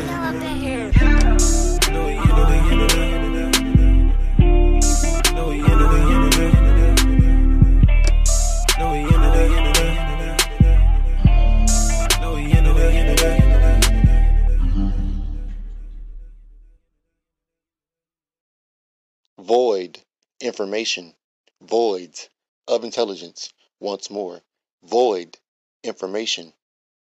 Information. 20.62 21.16
Voids 21.60 22.30
of 22.68 22.84
intelligence. 22.84 23.52
Once 23.80 24.12
more. 24.12 24.42
Void 24.84 25.40
information. 25.84 26.54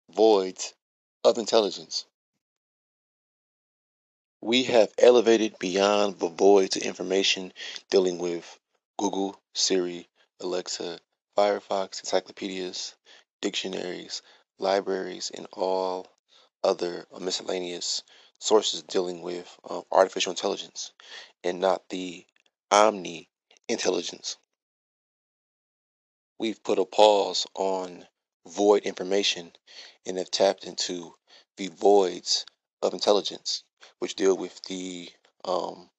Voids 0.09 0.73
of 1.23 1.37
intelligence. 1.37 2.05
We 4.41 4.63
have 4.63 4.91
elevated 4.97 5.59
beyond 5.59 6.17
the 6.17 6.29
void 6.29 6.71
to 6.71 6.83
information 6.83 7.53
dealing 7.91 8.17
with 8.17 8.57
Google, 8.97 9.39
Siri, 9.53 10.09
Alexa, 10.39 10.99
Firefox, 11.37 11.99
encyclopedias, 11.99 12.95
dictionaries, 13.41 14.23
libraries, 14.57 15.29
and 15.35 15.45
all 15.53 16.07
other 16.63 17.05
miscellaneous 17.19 18.01
sources 18.39 18.81
dealing 18.81 19.21
with 19.21 19.55
um, 19.69 19.83
artificial 19.91 20.31
intelligence 20.31 20.93
and 21.43 21.59
not 21.59 21.87
the 21.89 22.25
omni 22.71 23.27
intelligence. 23.71 24.37
We've 26.39 26.63
put 26.63 26.79
a 26.79 26.85
pause 26.85 27.45
on 27.55 28.05
void 28.47 28.83
information 28.83 29.51
and 30.05 30.17
have 30.17 30.31
tapped 30.31 30.63
into 30.63 31.13
the 31.57 31.67
voids 31.67 32.45
of 32.81 32.93
intelligence, 32.93 33.63
which 33.99 34.15
deal 34.15 34.35
with 34.35 34.59
the 34.63 35.09
um, 35.45 35.89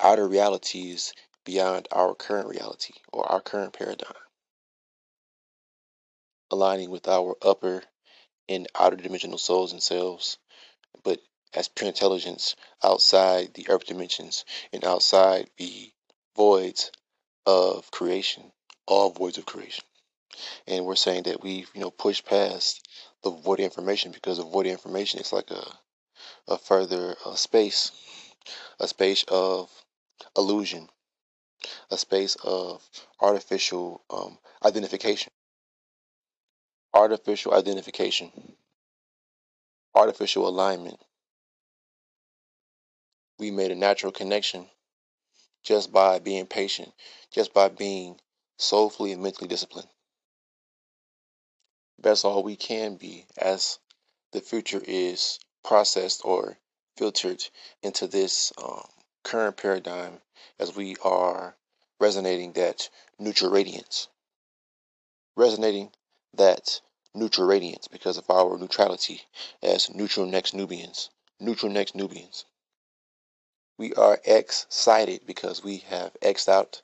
outer 0.00 0.26
realities 0.26 1.12
beyond 1.44 1.88
our 1.92 2.14
current 2.14 2.48
reality 2.48 2.94
or 3.12 3.30
our 3.30 3.40
current 3.40 3.72
paradigm, 3.72 4.12
aligning 6.50 6.90
with 6.90 7.06
our 7.08 7.36
upper 7.42 7.82
and 8.48 8.66
outer 8.78 8.96
dimensional 8.96 9.38
souls 9.38 9.72
and 9.72 9.82
selves, 9.82 10.38
but 11.04 11.20
as 11.54 11.68
pure 11.68 11.88
intelligence 11.88 12.56
outside 12.82 13.54
the 13.54 13.68
earth 13.68 13.86
dimensions 13.86 14.44
and 14.72 14.84
outside 14.84 15.48
the 15.58 15.92
voids 16.36 16.92
of 17.46 17.90
creation. 17.92 18.52
all 18.86 19.10
voids 19.10 19.38
of 19.38 19.46
creation. 19.46 19.84
And 20.66 20.84
we're 20.86 20.96
saying 20.96 21.24
that 21.24 21.42
we've, 21.42 21.70
you 21.74 21.80
know, 21.82 21.90
pushed 21.90 22.26
past 22.26 22.88
the 23.24 23.30
void 23.30 23.60
information 23.60 24.12
because 24.12 24.38
the 24.38 24.44
void 24.44 24.66
information 24.66 25.20
is 25.20 25.32
like 25.32 25.50
a, 25.50 25.64
a 26.48 26.58
further 26.58 27.16
uh, 27.26 27.34
space, 27.36 27.92
a 28.80 28.88
space 28.88 29.24
of 29.28 29.70
illusion, 30.36 30.88
a 31.90 31.98
space 31.98 32.36
of 32.44 32.82
artificial 33.20 34.02
um, 34.10 34.38
identification. 34.64 35.32
Artificial 36.94 37.54
identification, 37.54 38.32
artificial 39.94 40.48
alignment. 40.48 40.98
We 43.38 43.50
made 43.50 43.70
a 43.72 43.76
natural 43.76 44.12
connection 44.12 44.66
just 45.66 45.92
by 45.92 46.20
being 46.20 46.46
patient, 46.46 46.92
just 47.32 47.52
by 47.52 47.68
being 47.68 48.16
soulfully 48.56 49.10
and 49.10 49.20
mentally 49.20 49.48
disciplined. 49.48 49.88
That's 51.98 52.24
all 52.24 52.44
we 52.44 52.54
can 52.54 52.94
be 52.94 53.26
as 53.36 53.80
the 54.30 54.40
future 54.40 54.80
is 54.86 55.40
processed 55.64 56.22
or 56.24 56.56
filtered 56.96 57.42
into 57.82 58.06
this 58.06 58.52
um, 58.62 58.86
current 59.24 59.56
paradigm 59.56 60.20
as 60.60 60.76
we 60.76 60.94
are 61.02 61.56
resonating 61.98 62.52
that 62.52 62.88
neutral 63.18 63.50
radiance. 63.50 64.06
Resonating 65.34 65.90
that 66.34 66.80
neutral 67.12 67.48
radiance 67.48 67.88
because 67.88 68.18
of 68.18 68.30
our 68.30 68.56
neutrality 68.56 69.22
as 69.62 69.92
neutral 69.92 70.26
next 70.26 70.54
Nubians. 70.54 71.10
Neutral 71.40 71.72
next 71.72 71.96
Nubians. 71.96 72.44
We 73.78 73.92
are 73.92 74.18
excited 74.24 75.26
because 75.26 75.62
we 75.62 75.78
have 75.88 76.16
X'd 76.22 76.48
out 76.48 76.80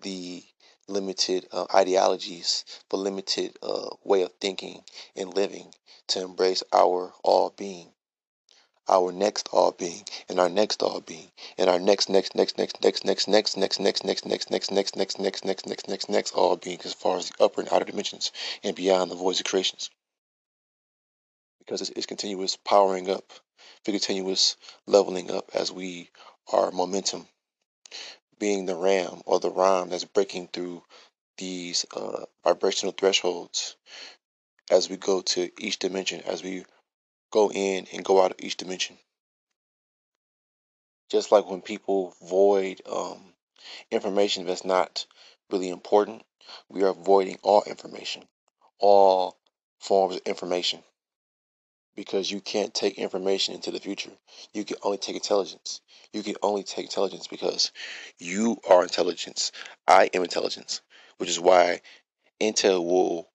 the 0.00 0.42
limited 0.88 1.46
uh, 1.52 1.66
ideologies, 1.74 2.64
the 2.88 2.96
limited 2.96 3.58
uh, 3.62 3.90
way 4.04 4.22
of 4.22 4.32
thinking 4.40 4.82
and 5.14 5.34
living 5.34 5.74
to 6.08 6.22
embrace 6.22 6.62
our 6.72 7.12
all 7.22 7.50
being, 7.50 7.92
our 8.88 9.12
next 9.12 9.50
all 9.52 9.72
being, 9.72 10.04
and 10.30 10.40
our 10.40 10.48
next 10.48 10.82
all 10.82 11.00
being, 11.00 11.30
and 11.58 11.68
our 11.68 11.78
next, 11.78 12.08
next, 12.08 12.34
next, 12.34 12.58
next, 12.58 12.80
next, 12.80 13.04
next, 13.04 13.28
next, 13.28 13.58
next, 13.58 13.78
next, 13.78 14.24
next, 14.26 14.50
next, 14.50 14.50
next, 14.50 14.96
next, 14.96 15.18
next, 15.18 15.44
next, 15.44 15.68
next, 15.68 15.68
next, 15.68 15.88
next, 15.88 16.08
next 16.08 16.32
all 16.32 16.56
being 16.56 16.80
as 16.84 16.94
far 16.94 17.18
as 17.18 17.28
the 17.28 17.44
upper 17.44 17.60
and 17.60 17.70
outer 17.70 17.84
dimensions 17.84 18.32
and 18.64 18.74
beyond 18.74 19.10
the 19.10 19.14
voids 19.14 19.40
of 19.40 19.46
creations. 19.46 19.90
Because 21.70 21.82
it's, 21.82 21.90
it's 21.90 22.06
continuous 22.06 22.56
powering 22.56 23.08
up, 23.08 23.30
the 23.84 23.92
continuous 23.92 24.56
leveling 24.88 25.30
up 25.30 25.50
as 25.54 25.70
we 25.70 26.10
are 26.52 26.72
momentum 26.72 27.28
being 28.40 28.66
the 28.66 28.74
ram 28.74 29.22
or 29.24 29.38
the 29.38 29.52
ram 29.52 29.88
that's 29.88 30.02
breaking 30.02 30.48
through 30.48 30.82
these 31.38 31.86
uh, 31.94 32.24
vibrational 32.42 32.90
thresholds 32.90 33.76
as 34.68 34.90
we 34.90 34.96
go 34.96 35.20
to 35.20 35.48
each 35.60 35.78
dimension, 35.78 36.20
as 36.22 36.42
we 36.42 36.64
go 37.30 37.52
in 37.52 37.86
and 37.92 38.04
go 38.04 38.20
out 38.20 38.32
of 38.32 38.38
each 38.40 38.56
dimension. 38.56 38.98
Just 41.08 41.30
like 41.30 41.48
when 41.48 41.62
people 41.62 42.16
void 42.20 42.80
um, 42.90 43.32
information 43.92 44.44
that's 44.44 44.64
not 44.64 45.06
really 45.52 45.68
important, 45.68 46.24
we 46.68 46.82
are 46.82 46.94
voiding 46.94 47.38
all 47.44 47.62
information, 47.62 48.24
all 48.80 49.36
forms 49.78 50.16
of 50.16 50.22
information 50.26 50.82
because 52.00 52.30
you 52.30 52.40
can't 52.40 52.72
take 52.72 52.96
information 52.96 53.54
into 53.54 53.70
the 53.70 53.78
future. 53.78 54.12
You 54.54 54.64
can 54.64 54.78
only 54.82 54.96
take 54.96 55.16
intelligence. 55.16 55.82
You 56.14 56.22
can 56.22 56.34
only 56.42 56.62
take 56.62 56.86
intelligence 56.86 57.26
because 57.26 57.72
you 58.18 58.56
are 58.70 58.82
intelligence. 58.82 59.52
I 59.86 60.08
am 60.14 60.22
intelligence, 60.22 60.80
which 61.18 61.28
is 61.28 61.38
why 61.38 61.82
intel 62.40 62.82
will 62.82 63.28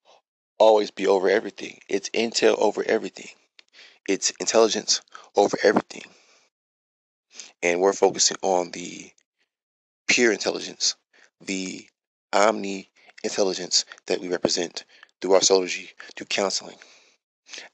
always 0.58 0.90
be 0.90 1.06
over 1.06 1.30
everything. 1.30 1.78
It's 1.88 2.10
intel 2.10 2.58
over 2.58 2.84
everything. 2.88 3.30
It's 4.10 4.32
intelligence 4.40 5.00
over 5.36 5.60
everything. 5.62 6.06
And 7.62 7.82
we're 7.82 7.94
focusing 7.94 8.38
on 8.42 8.72
the 8.72 9.12
pure 10.08 10.32
intelligence, 10.32 10.96
the 11.40 11.86
omni 12.34 12.90
intelligence 13.24 13.86
that 14.08 14.22
we 14.22 14.28
represent 14.28 14.86
through 15.22 15.34
our 15.34 15.42
astrology, 15.42 15.92
through 16.16 16.26
counseling 16.26 16.78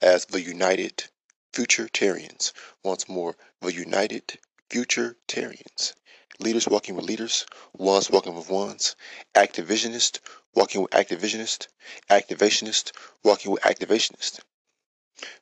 as 0.01 0.25
the 0.25 0.41
United 0.41 1.05
Futuritarians. 1.53 2.51
Once 2.83 3.07
more, 3.07 3.35
the 3.61 3.73
United 3.73 4.39
Futuritarians. 4.69 5.93
Leaders 6.39 6.67
walking 6.67 6.95
with 6.95 7.05
leaders, 7.05 7.45
ones 7.73 8.09
walking 8.09 8.35
with 8.35 8.49
ones, 8.49 8.95
activisionist 9.35 10.19
walking 10.53 10.81
with 10.81 10.91
activisionist, 10.91 11.67
activationist 12.09 12.91
walking 13.23 13.51
with 13.51 13.61
activationist. 13.63 14.39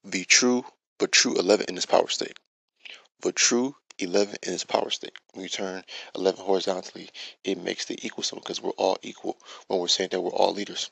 The 0.04 0.26
true 0.26 0.66
but 0.98 1.12
true 1.12 1.36
11 1.38 1.66
in 1.70 1.76
this 1.76 1.86
power 1.86 2.10
state. 2.10 2.38
The 3.22 3.32
true 3.32 3.76
11 3.98 4.38
in 4.44 4.54
its 4.54 4.64
power 4.64 4.90
state. 4.90 5.14
When 5.34 5.44
you 5.44 5.50
turn 5.50 5.84
11 6.16 6.44
horizontally, 6.44 7.10
it 7.44 7.58
makes 7.58 7.86
the 7.86 8.00
equal 8.06 8.24
symbol 8.24 8.42
because 8.42 8.62
we're 8.62 8.72
all 8.72 8.98
equal 9.02 9.38
when 9.68 9.80
we're 9.80 9.88
saying 9.88 10.10
that 10.12 10.22
we're 10.22 10.32
all 10.32 10.54
leaders. 10.54 10.90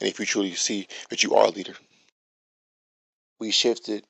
And 0.00 0.08
if 0.08 0.18
you 0.18 0.26
truly 0.26 0.54
see 0.54 0.88
that 1.10 1.22
you 1.22 1.34
are 1.34 1.46
a 1.46 1.50
leader, 1.50 1.74
we 3.38 3.50
shifted 3.50 4.04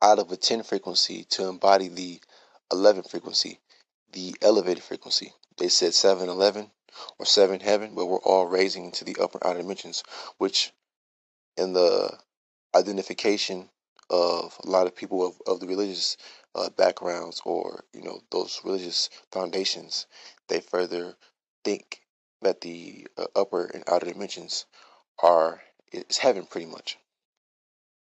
out 0.00 0.18
of 0.18 0.30
a 0.32 0.36
10 0.36 0.62
frequency 0.62 1.24
to 1.30 1.48
embody 1.48 1.88
the 1.88 2.20
11 2.72 3.04
frequency, 3.04 3.60
the 4.12 4.34
elevated 4.42 4.82
frequency. 4.82 5.32
They 5.58 5.68
said 5.68 5.94
7 5.94 6.28
11 6.28 6.70
or 7.18 7.26
7 7.26 7.60
heaven, 7.60 7.94
but 7.94 8.06
we're 8.06 8.18
all 8.18 8.46
raising 8.46 8.92
to 8.92 9.04
the 9.04 9.16
upper 9.20 9.44
outer 9.46 9.60
dimensions, 9.60 10.02
which 10.38 10.72
in 11.56 11.72
the 11.72 12.18
identification 12.74 13.68
of 14.10 14.58
a 14.64 14.68
lot 14.68 14.86
of 14.86 14.96
people 14.96 15.26
of, 15.26 15.40
of 15.46 15.60
the 15.60 15.66
religious 15.66 16.16
uh, 16.54 16.68
backgrounds 16.70 17.40
or 17.44 17.84
you 17.94 18.02
know 18.02 18.20
those 18.30 18.60
religious 18.64 19.08
foundations 19.30 20.06
they 20.48 20.60
further 20.60 21.14
think 21.64 22.02
that 22.42 22.60
the 22.60 23.06
uh, 23.16 23.24
upper 23.34 23.66
and 23.66 23.84
outer 23.86 24.06
dimensions 24.06 24.66
are 25.22 25.62
is 25.92 26.18
heaven 26.18 26.44
pretty 26.44 26.66
much 26.66 26.98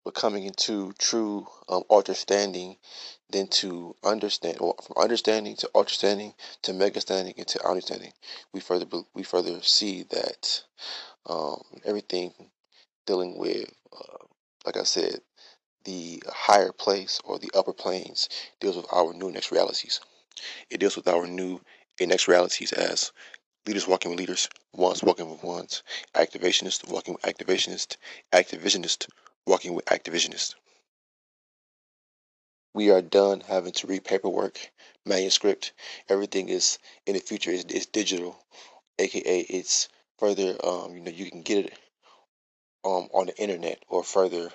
but 0.06 0.14
coming 0.14 0.44
into 0.44 0.94
true 1.00 1.48
um, 1.68 1.82
understanding, 1.90 2.78
then 3.32 3.48
to 3.48 3.96
understand, 4.04 4.58
or 4.62 4.76
from 4.86 5.02
understanding 5.02 5.56
to 5.58 5.70
understanding 5.74 6.36
to 6.62 6.74
mega 6.74 7.02
standing 7.02 7.34
and 7.38 7.48
to 7.48 7.68
understanding, 7.68 8.14
we 8.54 8.60
further 8.60 8.86
we 9.16 9.24
further 9.24 9.60
see 9.64 10.04
that 10.04 10.64
um, 11.26 11.60
everything 11.84 12.32
dealing 13.08 13.40
with, 13.40 13.68
uh, 13.92 14.26
like 14.64 14.78
I 14.78 14.84
said, 14.84 15.22
the 15.86 16.22
higher 16.32 16.72
place 16.72 17.20
or 17.26 17.40
the 17.40 17.52
upper 17.56 17.74
planes 17.74 18.30
deals 18.60 18.76
with 18.76 18.86
our 18.94 19.12
new 19.12 19.32
next 19.32 19.52
realities. 19.52 20.00
It 20.70 20.80
deals 20.80 20.96
with 20.96 21.08
our 21.08 21.26
new 21.26 21.62
and 22.00 22.10
next 22.10 22.28
realities 22.28 22.74
as 22.74 23.12
leaders 23.66 23.88
walking 23.88 24.12
with 24.12 24.20
leaders, 24.20 24.50
ones 24.72 25.02
walking 25.02 25.30
with 25.30 25.44
ones, 25.44 25.82
activationists 26.14 26.88
walking 26.88 27.16
with 27.16 27.24
activationists, 27.24 27.98
activisionist 28.32 29.08
working 29.46 29.76
with 29.76 29.86
activationists. 29.86 30.56
We 32.74 32.90
are 32.90 33.02
done 33.02 33.42
having 33.42 33.74
to 33.74 33.88
read 33.88 34.04
paperwork, 34.04 34.72
manuscript. 35.06 35.72
Everything 36.10 36.50
is 36.50 36.80
in 37.06 37.14
the 37.14 37.20
future 37.20 37.52
is, 37.52 37.64
is 37.66 37.86
digital, 37.86 38.44
aka 38.98 39.40
it's 39.42 39.88
further. 40.18 40.58
Um, 40.66 40.96
you 40.96 41.02
know, 41.02 41.12
you 41.12 41.30
can 41.30 41.44
get 41.44 41.68
it 41.68 41.80
um, 42.84 43.08
on 43.14 43.28
the 43.28 43.38
internet 43.38 43.84
or 43.88 44.04
further 44.04 44.52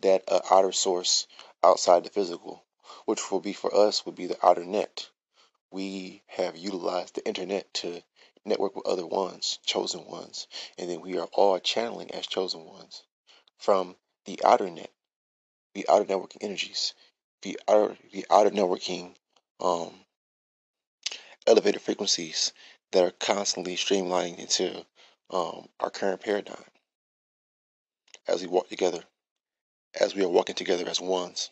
that 0.00 0.24
uh, 0.26 0.40
outer 0.50 0.72
source 0.72 1.26
outside 1.62 2.04
the 2.04 2.10
physical, 2.10 2.64
which 3.04 3.30
will 3.30 3.40
be 3.40 3.52
for 3.52 3.74
us 3.74 4.06
would 4.06 4.14
be 4.14 4.26
the 4.26 4.46
outer 4.46 4.64
net. 4.64 5.10
We 5.70 6.22
have 6.28 6.56
utilized 6.56 7.14
the 7.14 7.26
internet 7.26 7.72
to 7.74 8.02
network 8.44 8.74
with 8.74 8.86
other 8.86 9.06
ones, 9.06 9.58
chosen 9.66 10.06
ones, 10.06 10.48
and 10.78 10.88
then 10.88 11.02
we 11.02 11.18
are 11.18 11.28
all 11.34 11.58
channeling 11.58 12.10
as 12.12 12.26
chosen 12.26 12.64
ones 12.64 13.04
from 13.58 13.96
the 14.24 14.40
outer 14.44 14.70
net, 14.70 14.90
the 15.74 15.88
outer 15.88 16.04
networking 16.04 16.38
energies, 16.42 16.94
the 17.42 17.58
outer 17.68 17.96
the 18.12 18.24
outer 18.30 18.50
networking 18.50 19.14
um, 19.60 19.92
elevated 21.46 21.82
frequencies 21.82 22.52
that 22.92 23.04
are 23.04 23.10
constantly 23.10 23.76
streamlining 23.76 24.38
into 24.38 24.84
um, 25.30 25.68
our 25.80 25.90
current 25.90 26.20
paradigm 26.20 26.64
as 28.26 28.42
we 28.42 28.48
walk 28.48 28.68
together, 28.68 29.02
as 29.98 30.14
we 30.14 30.22
are 30.22 30.28
walking 30.28 30.54
together 30.54 30.88
as 30.88 31.00
ones, 31.00 31.50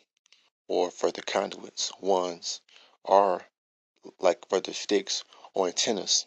or 0.67 0.91
further 0.91 1.21
conduits. 1.21 1.91
Ones 1.99 2.61
are 3.05 3.45
like 4.19 4.47
further 4.49 4.73
sticks 4.73 5.23
or 5.53 5.67
antennas, 5.67 6.25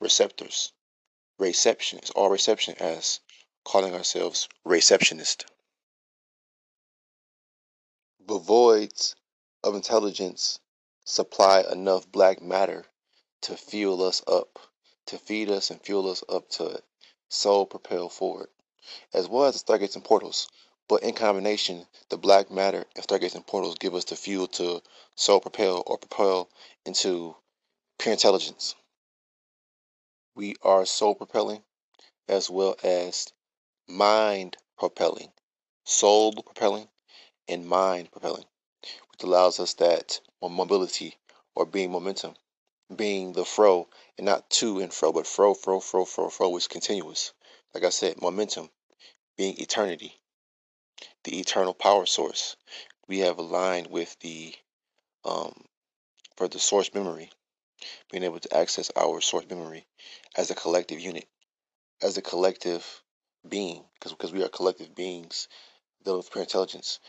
receptors, 0.00 0.72
reception 1.38 1.98
is 1.98 2.10
all 2.10 2.30
reception 2.30 2.74
as 2.78 3.20
calling 3.66 3.94
ourselves 3.94 4.48
receptionist. 4.64 5.44
The 8.24 8.38
voids 8.38 9.16
of 9.64 9.74
intelligence 9.74 10.60
supply 11.04 11.64
enough 11.72 12.10
black 12.10 12.40
matter 12.40 12.86
to 13.42 13.56
fuel 13.56 14.04
us 14.04 14.22
up 14.28 14.60
to 15.06 15.18
feed 15.18 15.50
us 15.50 15.70
and 15.70 15.80
fuel 15.82 16.08
us 16.10 16.22
up 16.28 16.48
to 16.48 16.80
soul 17.28 17.66
propel 17.66 18.08
forward, 18.08 18.48
as 19.12 19.28
well 19.28 19.46
as 19.46 19.60
the 19.60 19.72
stargates 19.72 19.94
and 19.96 20.04
portals. 20.04 20.48
But 20.88 21.02
in 21.02 21.14
combination, 21.14 21.86
the 22.08 22.16
black 22.16 22.50
matter 22.50 22.86
and 22.94 23.04
stargates 23.04 23.34
and 23.34 23.46
portals 23.46 23.78
give 23.78 23.94
us 23.94 24.04
the 24.04 24.16
fuel 24.16 24.46
to 24.48 24.80
soul 25.16 25.40
propel 25.40 25.82
or 25.86 25.98
propel 25.98 26.48
into 26.84 27.36
pure 27.98 28.12
intelligence. 28.12 28.76
We 30.36 30.54
are 30.62 30.86
soul 30.86 31.16
propelling 31.16 31.64
as 32.28 32.48
well 32.48 32.76
as 32.84 33.26
mind 33.88 34.56
propelling, 34.78 35.32
soul 35.84 36.32
propelling, 36.32 36.88
and 37.48 37.66
mind 37.66 38.10
propelling, 38.10 38.44
which 39.12 39.22
allows 39.22 39.60
us 39.60 39.74
that 39.74 40.20
mobility 40.42 41.16
or 41.54 41.66
being 41.66 41.90
momentum, 41.90 42.34
being 42.94 43.32
the 43.32 43.44
fro 43.44 43.88
and 44.16 44.26
not 44.26 44.48
to 44.50 44.80
and 44.80 44.92
fro, 44.92 45.12
but 45.12 45.26
fro, 45.26 45.54
fro, 45.54 45.80
fro, 45.80 46.04
fro, 46.04 46.28
fro, 46.28 46.56
is 46.56 46.68
continuous. 46.68 47.32
Like 47.74 47.84
I 47.84 47.90
said, 47.90 48.20
momentum 48.20 48.70
being 49.36 49.60
eternity, 49.60 50.14
the 51.24 51.38
eternal 51.40 51.74
power 51.74 52.06
source. 52.06 52.56
We 53.08 53.20
have 53.20 53.38
aligned 53.38 53.88
with 53.88 54.16
the 54.20 54.54
um, 55.24 55.64
for 56.36 56.48
the 56.48 56.58
source 56.58 56.92
memory, 56.94 57.30
being 58.10 58.24
able 58.24 58.40
to 58.40 58.56
access 58.56 58.90
our 58.96 59.20
source 59.20 59.48
memory 59.48 59.86
as 60.36 60.50
a 60.50 60.54
collective 60.54 61.00
unit, 61.00 61.26
as 62.02 62.16
a 62.16 62.22
collective 62.22 63.02
being, 63.48 63.82
because 63.94 64.12
because 64.12 64.32
we 64.32 64.42
are 64.42 64.48
collective 64.48 64.94
beings 64.94 65.48
dealing 66.04 66.18
with 66.18 66.30
pure 66.30 66.44
intelligence. 66.44 67.00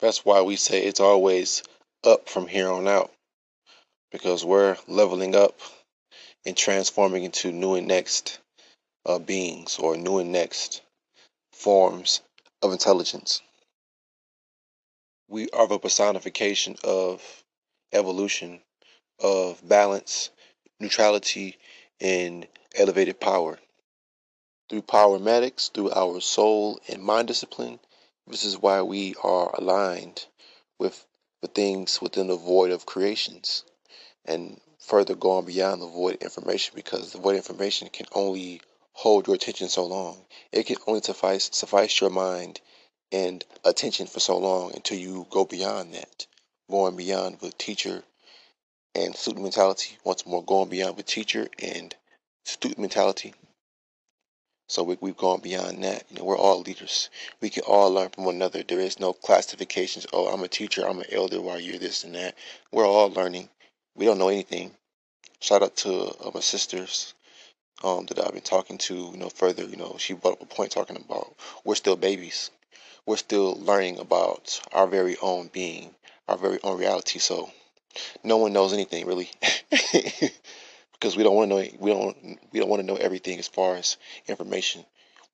That's 0.00 0.24
why 0.24 0.42
we 0.42 0.56
say 0.56 0.82
it's 0.82 1.00
always 1.00 1.62
up 2.04 2.28
from 2.28 2.46
here 2.46 2.70
on 2.70 2.88
out, 2.88 3.12
because 4.10 4.44
we're 4.44 4.76
leveling 4.88 5.34
up 5.34 5.58
and 6.44 6.56
transforming 6.56 7.24
into 7.24 7.52
new 7.52 7.74
and 7.74 7.86
next 7.86 8.40
uh, 9.06 9.18
beings 9.18 9.78
or 9.78 9.96
new 9.96 10.18
and 10.18 10.32
next 10.32 10.82
forms 11.52 12.20
of 12.62 12.72
intelligence. 12.72 13.42
We 15.28 15.48
are 15.50 15.68
the 15.68 15.78
personification 15.78 16.76
of 16.84 17.22
evolution, 17.92 18.60
of 19.20 19.66
balance, 19.66 20.30
neutrality, 20.80 21.56
and 22.00 22.46
elevated 22.76 23.20
power. 23.20 23.58
Through 24.72 24.88
Powermatics, 24.88 25.70
through 25.70 25.90
our 25.90 26.18
soul 26.22 26.80
and 26.88 27.02
mind 27.02 27.28
discipline, 27.28 27.78
this 28.26 28.42
is 28.42 28.56
why 28.56 28.80
we 28.80 29.14
are 29.22 29.54
aligned 29.54 30.24
with 30.78 31.04
the 31.42 31.48
things 31.48 32.00
within 32.00 32.28
the 32.28 32.36
void 32.36 32.70
of 32.70 32.86
creations 32.86 33.64
and 34.24 34.58
further 34.78 35.14
going 35.14 35.44
beyond 35.44 35.82
the 35.82 35.86
void 35.86 36.22
information 36.22 36.72
because 36.74 37.12
the 37.12 37.18
void 37.18 37.36
information 37.36 37.90
can 37.90 38.06
only 38.12 38.62
hold 38.92 39.26
your 39.26 39.36
attention 39.36 39.68
so 39.68 39.84
long. 39.84 40.24
It 40.52 40.64
can 40.64 40.78
only 40.86 41.02
suffice 41.02 41.50
suffice 41.52 42.00
your 42.00 42.08
mind 42.08 42.62
and 43.12 43.44
attention 43.66 44.06
for 44.06 44.20
so 44.20 44.38
long 44.38 44.74
until 44.74 44.96
you 44.96 45.26
go 45.28 45.44
beyond 45.44 45.92
that. 45.92 46.26
Going 46.70 46.96
beyond 46.96 47.40
the 47.40 47.50
teacher 47.50 48.04
and 48.94 49.14
student 49.14 49.42
mentality. 49.42 49.98
Once 50.02 50.24
more, 50.24 50.42
going 50.42 50.70
beyond 50.70 50.96
the 50.96 51.02
teacher 51.02 51.46
and 51.58 51.94
student 52.46 52.78
mentality. 52.78 53.34
So 54.72 54.82
we, 54.82 54.96
we've 55.02 55.18
gone 55.18 55.40
beyond 55.40 55.84
that. 55.84 56.06
You 56.08 56.16
know, 56.16 56.24
we're 56.24 56.38
all 56.38 56.62
leaders. 56.62 57.10
We 57.42 57.50
can 57.50 57.62
all 57.64 57.92
learn 57.92 58.08
from 58.08 58.24
one 58.24 58.36
another. 58.36 58.62
There 58.62 58.80
is 58.80 58.98
no 58.98 59.12
classifications. 59.12 60.06
Oh, 60.14 60.28
I'm 60.28 60.42
a 60.44 60.48
teacher. 60.48 60.88
I'm 60.88 60.98
an 60.98 61.12
elder. 61.12 61.42
Why 61.42 61.58
you're 61.58 61.76
this 61.78 62.04
and 62.04 62.14
that. 62.14 62.36
We're 62.70 62.86
all 62.86 63.10
learning. 63.10 63.50
We 63.94 64.06
don't 64.06 64.16
know 64.16 64.30
anything. 64.30 64.70
Shout 65.40 65.62
out 65.62 65.76
to 65.84 65.92
uh, 65.92 66.30
my 66.32 66.40
sisters 66.40 67.12
um, 67.84 68.06
that 68.06 68.24
I've 68.24 68.32
been 68.32 68.40
talking 68.40 68.78
to, 68.78 68.94
you 68.94 69.18
know, 69.18 69.28
further, 69.28 69.64
you 69.64 69.76
know, 69.76 69.96
she 69.98 70.14
brought 70.14 70.40
up 70.40 70.42
a 70.42 70.46
point 70.46 70.72
talking 70.72 70.96
about 70.96 71.34
we're 71.66 71.74
still 71.74 71.96
babies. 71.96 72.50
We're 73.04 73.18
still 73.18 73.60
learning 73.60 73.98
about 73.98 74.58
our 74.72 74.86
very 74.86 75.18
own 75.20 75.50
being, 75.52 75.94
our 76.28 76.38
very 76.38 76.60
own 76.64 76.78
reality. 76.78 77.18
So 77.18 77.50
no 78.24 78.38
one 78.38 78.54
knows 78.54 78.72
anything 78.72 79.06
really. 79.06 79.30
because 81.02 81.16
we 81.16 81.24
don't 81.24 81.34
want 81.34 81.50
to 81.50 81.56
know 81.56 81.68
we 81.80 81.90
don't 81.90 82.38
we 82.52 82.60
don't 82.60 82.68
want 82.68 82.80
to 82.80 82.86
know 82.86 82.94
everything 82.94 83.36
as 83.40 83.48
far 83.48 83.74
as 83.74 83.96
information. 84.28 84.84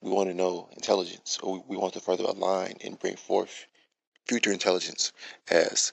We 0.00 0.11
want 0.11 0.31
to 0.31 0.35
know 0.35 0.66
intelligence, 0.72 1.38
or 1.42 1.62
we 1.68 1.76
want 1.76 1.92
to 1.92 2.00
further 2.00 2.24
align 2.24 2.76
and 2.83 2.98
bring 2.98 3.16
forth 3.16 3.66
future 4.26 4.50
intelligence 4.50 5.12
as 5.50 5.92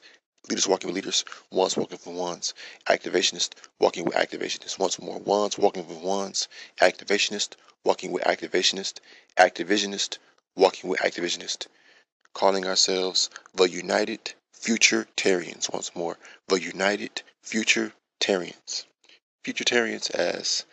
leaders 0.49 0.65
walking 0.65 0.87
with 0.87 0.95
leaders, 0.95 1.25
ones 1.51 1.75
walking 1.75 1.99
with 2.05 2.15
ones, 2.15 2.53
activationist 2.87 3.49
walking 3.77 4.05
with 4.05 4.13
activationists, 4.15 4.79
once 4.79 4.97
more, 5.01 5.19
ones 5.19 5.57
walking 5.57 5.85
with 5.85 5.97
ones, 5.97 6.47
activationist 6.79 7.55
walking 7.83 8.13
with 8.13 8.23
activationist, 8.23 8.99
activisionist 9.37 10.19
walking 10.55 10.89
with 10.89 11.01
activisionist, 11.01 11.67
calling 12.33 12.65
ourselves 12.65 13.29
the 13.53 13.69
United 13.69 14.35
Future 14.53 15.05
Futuritarians, 15.17 15.73
once 15.73 15.93
more, 15.93 16.17
the 16.47 16.61
United 16.61 17.23
Future 17.41 17.91
Futuritarians. 18.21 18.85
Futuritarians 19.45 20.09
as 20.09 20.65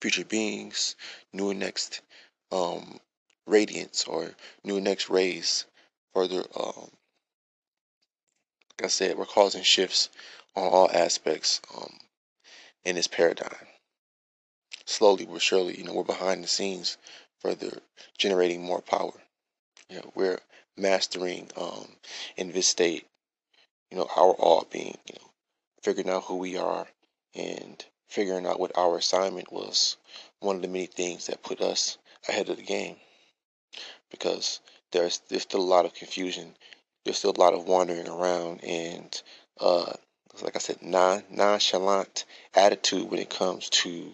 future 0.00 0.24
beings, 0.24 0.94
new 1.32 1.50
and 1.50 1.58
next 1.58 2.00
um, 2.52 3.00
radiance 3.44 4.04
or 4.04 4.30
new 4.62 4.76
and 4.76 4.84
next 4.84 5.10
rays, 5.10 5.66
further 6.14 6.44
um, 6.54 6.90
like 8.78 8.84
I 8.84 8.88
said, 8.88 9.18
we're 9.18 9.26
causing 9.26 9.64
shifts 9.64 10.10
on 10.54 10.68
all 10.68 10.88
aspects 10.92 11.60
um, 11.76 11.98
in 12.84 12.94
this 12.94 13.08
paradigm. 13.08 13.66
Slowly 14.86 15.26
but 15.26 15.42
surely, 15.42 15.76
you 15.76 15.82
know, 15.82 15.92
we're 15.92 16.04
behind 16.04 16.44
the 16.44 16.48
scenes, 16.48 16.98
further 17.40 17.80
generating 18.16 18.62
more 18.62 18.80
power. 18.80 19.20
You 19.88 19.96
know, 19.96 20.12
we're 20.14 20.38
mastering 20.76 21.50
um, 21.56 21.96
in 22.36 22.52
this 22.52 22.68
state, 22.68 23.06
you 23.90 23.98
know, 23.98 24.08
our 24.16 24.34
all 24.34 24.68
being, 24.70 24.98
you 25.06 25.16
know, 25.20 25.30
figuring 25.82 26.08
out 26.08 26.24
who 26.24 26.36
we 26.36 26.56
are 26.56 26.86
and 27.34 27.84
figuring 28.10 28.46
out 28.46 28.60
what 28.60 28.76
our 28.76 28.98
assignment 28.98 29.52
was 29.52 29.96
one 30.40 30.56
of 30.56 30.62
the 30.62 30.68
many 30.68 30.86
things 30.86 31.26
that 31.26 31.42
put 31.42 31.60
us 31.60 31.98
ahead 32.28 32.48
of 32.48 32.56
the 32.56 32.62
game. 32.62 32.96
Because 34.10 34.60
there's 34.90 35.20
there's 35.28 35.42
still 35.42 35.60
a 35.60 35.62
lot 35.62 35.84
of 35.84 35.94
confusion. 35.94 36.54
There's 37.04 37.18
still 37.18 37.34
a 37.36 37.40
lot 37.40 37.54
of 37.54 37.68
wandering 37.68 38.08
around 38.08 38.64
and 38.64 39.22
uh, 39.60 39.92
like 40.42 40.56
I 40.56 40.58
said 40.58 40.82
non 40.82 41.22
nonchalant 41.30 42.24
attitude 42.54 43.10
when 43.10 43.20
it 43.20 43.30
comes 43.30 43.68
to 43.70 44.12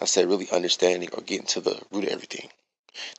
I 0.00 0.04
said 0.04 0.28
really 0.28 0.50
understanding 0.50 1.08
or 1.12 1.22
getting 1.22 1.46
to 1.48 1.60
the 1.60 1.80
root 1.90 2.04
of 2.04 2.10
everything. 2.10 2.48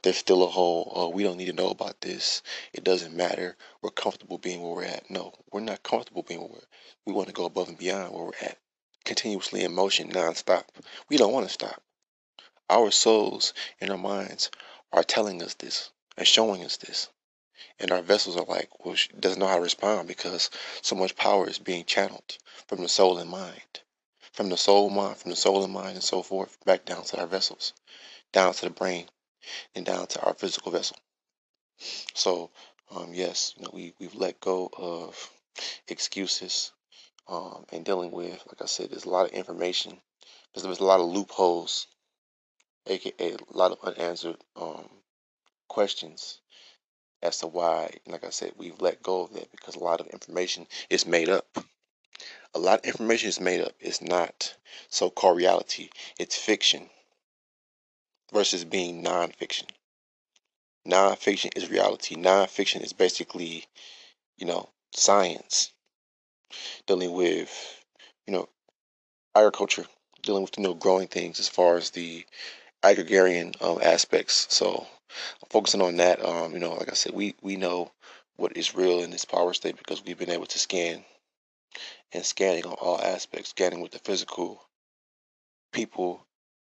There's 0.03 0.17
still 0.17 0.43
a 0.43 0.47
whole 0.47 0.91
oh 0.95 1.10
we 1.10 1.23
don't 1.23 1.38
need 1.38 1.47
to 1.47 1.53
know 1.53 1.69
about 1.69 1.99
this. 2.01 2.43
It 2.71 2.84
doesn't 2.84 3.15
matter. 3.15 3.58
We're 3.82 3.89
comfortable 3.89 4.38
being 4.38 4.62
where 4.62 4.75
we're 4.75 4.84
at. 4.86 5.10
No 5.10 5.34
we're 5.51 5.62
not 5.62 5.84
comfortable 5.84 6.23
being 6.23 6.39
where 6.39 6.49
we're 6.49 6.58
at. 6.58 6.67
We 7.06 7.13
want 7.13 7.27
to 7.27 7.34
go 7.34 7.45
above 7.45 7.67
and 7.67 7.77
beyond 7.77 8.13
where 8.13 8.23
we're 8.23 8.47
at 8.47 8.58
continuously 9.05 9.63
in 9.63 9.73
motion 9.73 10.11
nonstop. 10.11 10.65
We 11.09 11.17
don't 11.17 11.33
want 11.33 11.47
to 11.47 11.53
stop. 11.53 11.81
Our 12.69 12.91
souls 12.91 13.53
and 13.81 13.89
our 13.89 13.97
minds 13.97 14.49
are 14.91 15.03
telling 15.03 15.41
us 15.43 15.53
this 15.55 15.91
and 16.17 16.27
showing 16.27 16.63
us 16.63 16.77
this. 16.77 17.09
And 17.79 17.91
our 17.91 18.01
vessels 18.01 18.37
are 18.37 18.45
like, 18.45 18.69
well, 18.85 18.95
she 18.95 19.09
doesn't 19.19 19.39
know 19.39 19.47
how 19.47 19.55
to 19.55 19.61
respond 19.61 20.07
because 20.07 20.49
so 20.81 20.95
much 20.95 21.15
power 21.15 21.49
is 21.49 21.59
being 21.59 21.85
channeled 21.85 22.37
from 22.67 22.81
the 22.81 22.89
soul 22.89 23.17
and 23.17 23.29
mind, 23.29 23.81
from 24.31 24.49
the 24.49 24.57
soul 24.57 24.89
mind, 24.89 25.17
from 25.17 25.31
the 25.31 25.37
soul 25.37 25.63
and 25.63 25.73
mind, 25.73 25.95
and 25.95 26.03
so 26.03 26.21
forth, 26.21 26.57
back 26.65 26.85
down 26.85 27.03
to 27.05 27.19
our 27.19 27.27
vessels, 27.27 27.73
down 28.31 28.53
to 28.53 28.65
the 28.65 28.71
brain, 28.71 29.07
and 29.75 29.85
down 29.85 30.07
to 30.07 30.21
our 30.21 30.33
physical 30.33 30.71
vessel. 30.71 30.97
So, 32.13 32.51
um, 32.91 33.13
yes, 33.13 33.53
you 33.57 33.63
know, 33.63 33.71
we 33.73 33.93
we've 33.99 34.15
let 34.15 34.39
go 34.39 34.69
of 34.77 35.31
excuses, 35.87 36.71
um, 37.27 37.65
and 37.71 37.86
dealing 37.86 38.12
with, 38.12 38.43
like 38.47 38.62
I 38.62 38.65
said, 38.65 38.91
there's 38.91 39.05
a 39.05 39.09
lot 39.09 39.25
of 39.27 39.31
information. 39.31 39.99
There's, 40.53 40.63
there's 40.63 40.79
a 40.79 40.86
lot 40.86 40.99
of 40.99 41.07
loopholes, 41.07 41.88
aka 42.88 43.13
a 43.19 43.57
lot 43.57 43.71
of 43.71 43.79
unanswered 43.83 44.38
um, 44.55 44.89
questions 45.67 46.39
as 47.21 47.39
to 47.39 47.47
why, 47.47 47.89
like 48.05 48.25
I 48.25 48.29
said, 48.29 48.51
we've 48.57 48.81
let 48.81 49.01
go 49.01 49.21
of 49.21 49.33
that 49.33 49.49
because 49.51 49.75
a 49.75 49.83
lot 49.83 50.01
of 50.01 50.07
information 50.07 50.67
is 50.89 51.05
made 51.05 51.29
up. 51.29 51.57
A 52.53 52.59
lot 52.59 52.79
of 52.79 52.86
information 52.86 53.29
is 53.29 53.39
made 53.39 53.62
up. 53.62 53.73
It's 53.79 54.01
not 54.01 54.55
so-called 54.89 55.38
reality. 55.38 55.89
It's 56.19 56.38
fiction 56.38 56.89
versus 58.33 58.65
being 58.65 59.01
non-fiction. 59.01 59.67
Non-fiction 60.86 61.51
is 61.55 61.71
reality. 61.71 62.15
Non-fiction 62.15 62.81
is 62.81 62.93
basically, 62.93 63.65
you 64.38 64.45
know, 64.45 64.69
science 64.93 65.72
dealing 66.87 67.13
with, 67.13 67.83
you 68.27 68.33
know, 68.33 68.49
agriculture, 69.35 69.85
dealing 70.21 70.43
with, 70.43 70.57
you 70.57 70.63
know, 70.63 70.73
growing 70.73 71.07
things 71.07 71.39
as 71.39 71.49
far 71.49 71.77
as 71.77 71.91
the 71.91 72.25
agrarian 72.83 73.53
um, 73.61 73.79
aspects. 73.81 74.47
So 74.49 74.85
I'm 75.41 75.49
focusing 75.49 75.81
on 75.81 75.97
that, 75.97 76.23
um, 76.23 76.53
you 76.53 76.59
know, 76.59 76.73
like 76.73 76.89
I 76.89 76.95
said, 76.95 77.13
we, 77.13 77.35
we 77.41 77.55
know 77.55 77.91
what 78.35 78.57
is 78.57 78.75
real 78.75 79.01
in 79.01 79.11
this 79.11 79.25
power 79.25 79.53
state 79.53 79.77
because 79.77 80.03
we've 80.03 80.17
been 80.17 80.31
able 80.31 80.47
to 80.47 80.59
scan 80.59 81.03
and 82.11 82.25
scanning 82.25 82.65
on 82.65 82.73
all 82.73 82.99
aspects, 83.01 83.49
scanning 83.49 83.81
with 83.81 83.91
the 83.91 83.99
physical, 83.99 84.61
people, 85.71 86.25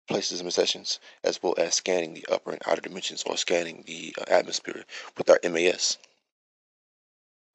places, 0.07 0.39
and 0.39 0.47
possessions, 0.47 0.99
as 1.23 1.41
well 1.41 1.55
as 1.57 1.75
scanning 1.75 2.13
the 2.13 2.25
upper 2.31 2.51
and 2.51 2.61
outer 2.67 2.81
dimensions 2.81 3.23
or 3.25 3.37
scanning 3.37 3.83
the 3.85 4.15
uh, 4.19 4.23
atmosphere 4.27 4.83
with 5.17 5.29
our 5.29 5.39
MAS. 5.49 5.97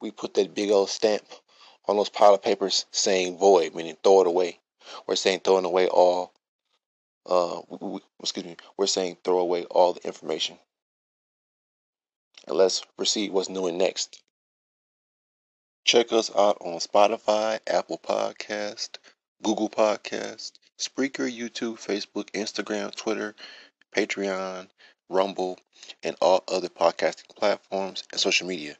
We 0.01 0.11
put 0.11 0.33
that 0.35 0.55
big 0.55 0.71
old 0.71 0.89
stamp 0.89 1.23
on 1.91 1.97
those 1.97 2.09
pile 2.09 2.33
of 2.33 2.41
papers 2.41 2.85
saying 2.91 3.37
void, 3.37 3.75
meaning 3.75 3.97
throw 4.01 4.21
it 4.21 4.27
away. 4.27 4.59
We're 5.05 5.17
saying 5.17 5.41
throwing 5.41 5.65
away 5.65 5.87
all, 5.87 6.33
uh, 7.25 7.61
excuse 8.21 8.45
me, 8.45 8.55
we're 8.77 8.87
saying 8.87 9.17
throw 9.23 9.39
away 9.39 9.65
all 9.65 9.91
the 9.91 10.07
information. 10.07 10.57
And 12.47 12.55
let's 12.55 12.81
proceed 12.95 13.33
what's 13.33 13.49
new 13.49 13.67
and 13.67 13.77
next. 13.77 14.23
Check 15.83 16.13
us 16.13 16.31
out 16.33 16.57
on 16.61 16.79
Spotify, 16.79 17.59
Apple 17.67 17.97
Podcast, 17.97 18.97
Google 19.43 19.69
Podcast, 19.69 20.53
Spreaker, 20.79 21.29
YouTube, 21.29 21.75
Facebook, 21.75 22.31
Instagram, 22.31 22.95
Twitter, 22.95 23.35
Patreon, 23.93 24.69
Rumble, 25.09 25.59
and 26.03 26.15
all 26.21 26.45
other 26.47 26.69
podcasting 26.69 27.35
platforms 27.35 28.05
and 28.13 28.21
social 28.21 28.47
media 28.47 28.77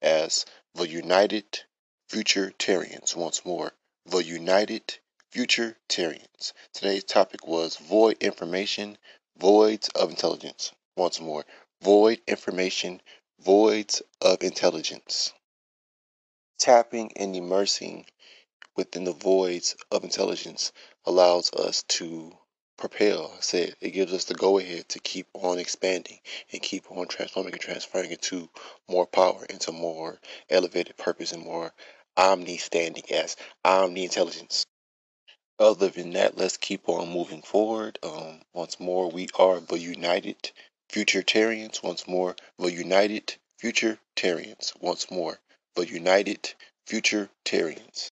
as 0.00 0.46
the 0.74 0.86
United 0.86 1.64
Futuritarians. 2.12 3.16
Once 3.16 3.42
more, 3.44 3.72
the 4.04 4.22
United 4.22 4.98
Futuritarians. 5.32 6.52
Today's 6.74 7.04
topic 7.04 7.46
was 7.46 7.76
void 7.76 8.18
information, 8.20 8.98
voids 9.38 9.88
of 9.94 10.10
intelligence. 10.10 10.72
Once 10.94 11.20
more, 11.20 11.46
void 11.80 12.20
information, 12.26 13.00
voids 13.40 14.02
of 14.20 14.42
intelligence 14.42 15.32
tapping 16.62 17.10
and 17.16 17.34
immersing 17.34 18.06
within 18.76 19.02
the 19.02 19.12
voids 19.12 19.74
of 19.90 20.04
intelligence 20.04 20.70
allows 21.04 21.52
us 21.54 21.82
to 21.88 22.30
propel. 22.76 23.32
I 23.36 23.40
said 23.40 23.74
it 23.80 23.90
gives 23.90 24.12
us 24.12 24.26
the 24.26 24.34
go 24.34 24.58
ahead 24.58 24.88
to 24.90 25.00
keep 25.00 25.26
on 25.34 25.58
expanding 25.58 26.20
and 26.52 26.62
keep 26.62 26.88
on 26.88 27.08
transforming 27.08 27.54
and 27.54 27.60
transferring 27.60 28.12
into 28.12 28.48
more 28.88 29.06
power, 29.06 29.44
into 29.46 29.72
more 29.72 30.20
elevated 30.48 30.96
purpose 30.96 31.32
and 31.32 31.42
more 31.42 31.72
omni 32.16 32.58
standing 32.58 33.04
as 33.10 33.36
omni 33.64 34.04
intelligence. 34.04 34.66
Other 35.58 35.88
than 35.88 36.10
that, 36.14 36.36
let's 36.36 36.56
keep 36.56 36.88
on 36.88 37.12
moving 37.12 37.42
forward. 37.42 37.98
Um, 38.02 38.40
once 38.52 38.80
more, 38.80 39.10
we 39.10 39.28
are 39.38 39.60
the 39.60 39.78
United 39.78 40.50
Futuritarians. 40.90 41.82
Once 41.82 42.08
more, 42.08 42.34
the 42.58 42.72
United 42.72 43.36
Futuritarians. 43.62 44.72
Once 44.80 45.10
more, 45.10 45.38
the 45.74 45.86
United 45.86 46.54
Futuritarians. 46.86 48.10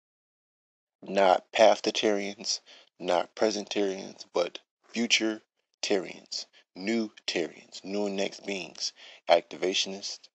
Not 1.04 1.52
Pathtarians, 1.52 2.62
not 3.00 3.36
Presentarians, 3.36 4.26
but 4.34 4.60
Futuritarians, 4.94 6.46
New 6.76 7.12
Tarians, 7.28 7.84
new 7.84 8.08
and 8.08 8.16
next 8.16 8.46
beings, 8.46 8.92
activationists, 9.30 10.30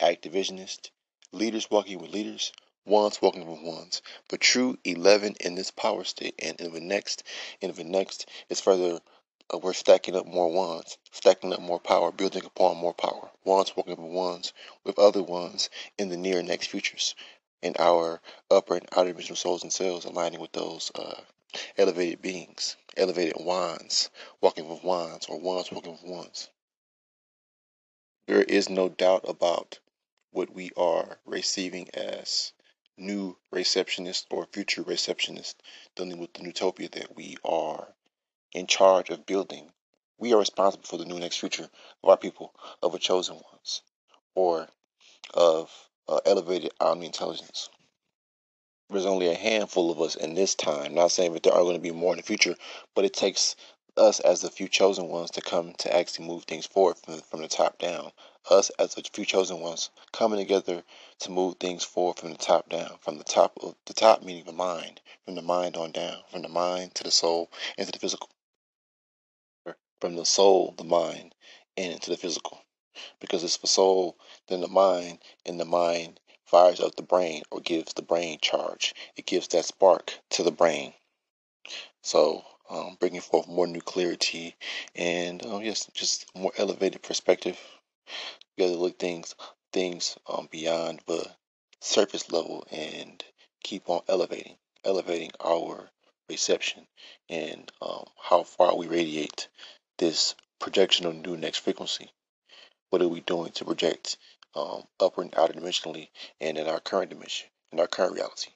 activationists, 0.00 0.90
leaders 1.32 1.70
walking 1.70 1.98
with 1.98 2.10
leaders, 2.12 2.52
ones 2.84 3.22
walking 3.22 3.46
with 3.46 3.60
ones. 3.60 4.02
But 4.28 4.40
true 4.40 4.78
11 4.84 5.36
in 5.40 5.54
this 5.54 5.70
power 5.70 6.04
state, 6.04 6.34
and 6.38 6.60
in 6.60 6.72
the 6.72 6.80
next, 6.80 7.22
in 7.60 7.72
the 7.72 7.84
next 7.84 8.28
is 8.48 8.60
further 8.60 9.00
uh, 9.52 9.58
we're 9.58 9.72
stacking 9.72 10.16
up 10.16 10.26
more 10.26 10.50
ones, 10.50 10.98
stacking 11.10 11.52
up 11.52 11.60
more 11.60 11.78
power, 11.78 12.10
building 12.10 12.44
upon 12.44 12.76
more 12.76 12.94
power. 12.94 13.30
Ones 13.44 13.76
walking 13.76 13.96
with 13.96 14.12
ones 14.12 14.52
with 14.82 14.98
other 14.98 15.22
ones 15.22 15.70
in 15.98 16.08
the 16.08 16.16
near 16.16 16.42
next 16.42 16.68
futures, 16.68 17.14
in 17.60 17.74
our 17.78 18.20
upper 18.50 18.76
and 18.76 18.88
outer 18.96 19.10
dimensional 19.10 19.36
souls 19.36 19.62
and 19.62 19.72
cells 19.72 20.04
aligning 20.04 20.40
with 20.40 20.52
those 20.52 20.90
uh, 20.94 21.20
elevated 21.76 22.22
beings, 22.22 22.76
elevated 22.96 23.36
wands, 23.38 24.10
walking 24.40 24.68
with 24.68 24.82
wands, 24.82 25.26
or 25.26 25.38
wands 25.38 25.70
walking 25.70 25.92
with 25.92 26.02
wands. 26.02 26.50
There 28.26 28.42
is 28.42 28.68
no 28.68 28.88
doubt 28.88 29.24
about 29.28 29.78
what 30.30 30.54
we 30.54 30.70
are 30.76 31.18
receiving 31.26 31.88
as 31.92 32.52
new 32.96 33.36
receptionist 33.50 34.26
or 34.30 34.46
future 34.46 34.82
receptionist 34.82 35.62
dealing 35.96 36.18
with 36.18 36.32
the 36.34 36.42
utopia 36.42 36.88
that 36.90 37.16
we 37.16 37.36
are 37.44 37.88
in 38.52 38.66
charge 38.66 39.10
of 39.10 39.26
building. 39.26 39.72
We 40.18 40.32
are 40.32 40.38
responsible 40.38 40.84
for 40.84 40.98
the 40.98 41.04
new 41.04 41.18
next 41.18 41.38
future 41.38 41.68
of 42.02 42.08
our 42.08 42.16
people, 42.16 42.54
of 42.82 42.92
our 42.92 42.98
chosen 42.98 43.36
ones, 43.36 43.82
or 44.34 44.68
of 45.34 45.70
uh, 46.08 46.20
elevated 46.26 46.72
omni 46.80 47.06
intelligence. 47.06 47.68
There's 48.90 49.06
only 49.06 49.28
a 49.28 49.34
handful 49.34 49.90
of 49.90 50.00
us 50.00 50.14
in 50.14 50.34
this 50.34 50.54
time. 50.54 50.94
Not 50.94 51.12
saying 51.12 51.32
that 51.32 51.42
there 51.42 51.54
are 51.54 51.62
going 51.62 51.76
to 51.76 51.80
be 51.80 51.92
more 51.92 52.12
in 52.12 52.18
the 52.18 52.22
future, 52.22 52.56
but 52.94 53.04
it 53.04 53.14
takes 53.14 53.56
us 53.96 54.20
as 54.20 54.40
the 54.40 54.50
few 54.50 54.68
chosen 54.68 55.08
ones 55.08 55.30
to 55.32 55.40
come 55.40 55.72
to 55.78 55.94
actually 55.94 56.26
move 56.26 56.44
things 56.44 56.66
forward 56.66 56.98
from 56.98 57.20
from 57.20 57.40
the 57.40 57.48
top 57.48 57.78
down. 57.78 58.12
Us 58.50 58.70
as 58.78 58.94
the 58.94 59.02
few 59.12 59.24
chosen 59.24 59.60
ones 59.60 59.90
coming 60.12 60.38
together 60.38 60.82
to 61.20 61.30
move 61.30 61.56
things 61.60 61.84
forward 61.84 62.18
from 62.18 62.32
the 62.32 62.38
top 62.38 62.68
down, 62.68 62.98
from 63.00 63.18
the 63.18 63.24
top 63.24 63.56
of 63.62 63.76
the 63.86 63.94
top 63.94 64.22
meaning 64.22 64.44
the 64.44 64.52
mind, 64.52 65.00
from 65.24 65.34
the 65.36 65.42
mind 65.42 65.76
on 65.76 65.92
down, 65.92 66.22
from 66.30 66.42
the 66.42 66.48
mind 66.48 66.94
to 66.96 67.04
the 67.04 67.10
soul 67.10 67.50
and 67.78 67.86
to 67.86 67.92
the 67.92 67.98
physical 67.98 68.28
from 70.02 70.16
the 70.16 70.26
soul, 70.26 70.74
the 70.76 70.82
mind, 70.82 71.32
and 71.76 71.92
into 71.92 72.10
the 72.10 72.16
physical. 72.16 72.64
Because 73.20 73.44
it's 73.44 73.58
the 73.58 73.68
soul, 73.68 74.18
then 74.48 74.60
the 74.60 74.66
mind, 74.66 75.20
and 75.46 75.60
the 75.60 75.64
mind 75.64 76.18
fires 76.44 76.80
up 76.80 76.96
the 76.96 77.02
brain 77.04 77.44
or 77.52 77.60
gives 77.60 77.94
the 77.94 78.02
brain 78.02 78.40
charge. 78.42 78.92
It 79.14 79.26
gives 79.26 79.46
that 79.48 79.64
spark 79.64 80.18
to 80.30 80.42
the 80.42 80.50
brain. 80.50 80.94
So, 82.02 82.44
um, 82.68 82.96
bringing 82.98 83.20
forth 83.20 83.46
more 83.46 83.68
new 83.68 83.80
clarity 83.80 84.56
and 84.96 85.46
um, 85.46 85.62
yes, 85.62 85.88
just 85.94 86.26
more 86.34 86.52
elevated 86.56 87.02
perspective. 87.02 87.56
You 88.56 88.66
got 88.66 88.72
to 88.72 88.78
look 88.78 88.98
things 88.98 89.34
things 89.72 90.16
um, 90.26 90.48
beyond 90.50 91.00
the 91.06 91.26
surface 91.80 92.30
level 92.30 92.66
and 92.70 93.22
keep 93.62 93.88
on 93.88 94.02
elevating, 94.08 94.56
elevating 94.84 95.30
our 95.40 95.88
reception 96.28 96.86
and 97.28 97.70
um, 97.80 98.04
how 98.22 98.42
far 98.42 98.76
we 98.76 98.86
radiate 98.86 99.48
this 99.98 100.34
projection 100.58 101.06
of 101.06 101.14
new 101.14 101.36
next 101.36 101.58
frequency. 101.58 102.10
What 102.90 103.02
are 103.02 103.08
we 103.08 103.20
doing 103.20 103.52
to 103.52 103.64
project 103.64 104.18
um, 104.54 104.82
upper 105.00 105.22
and 105.22 105.34
outer 105.36 105.54
dimensionally 105.54 106.08
and 106.40 106.58
in 106.58 106.68
our 106.68 106.80
current 106.80 107.10
dimension, 107.10 107.48
in 107.72 107.80
our 107.80 107.86
current 107.86 108.14
reality? 108.14 108.50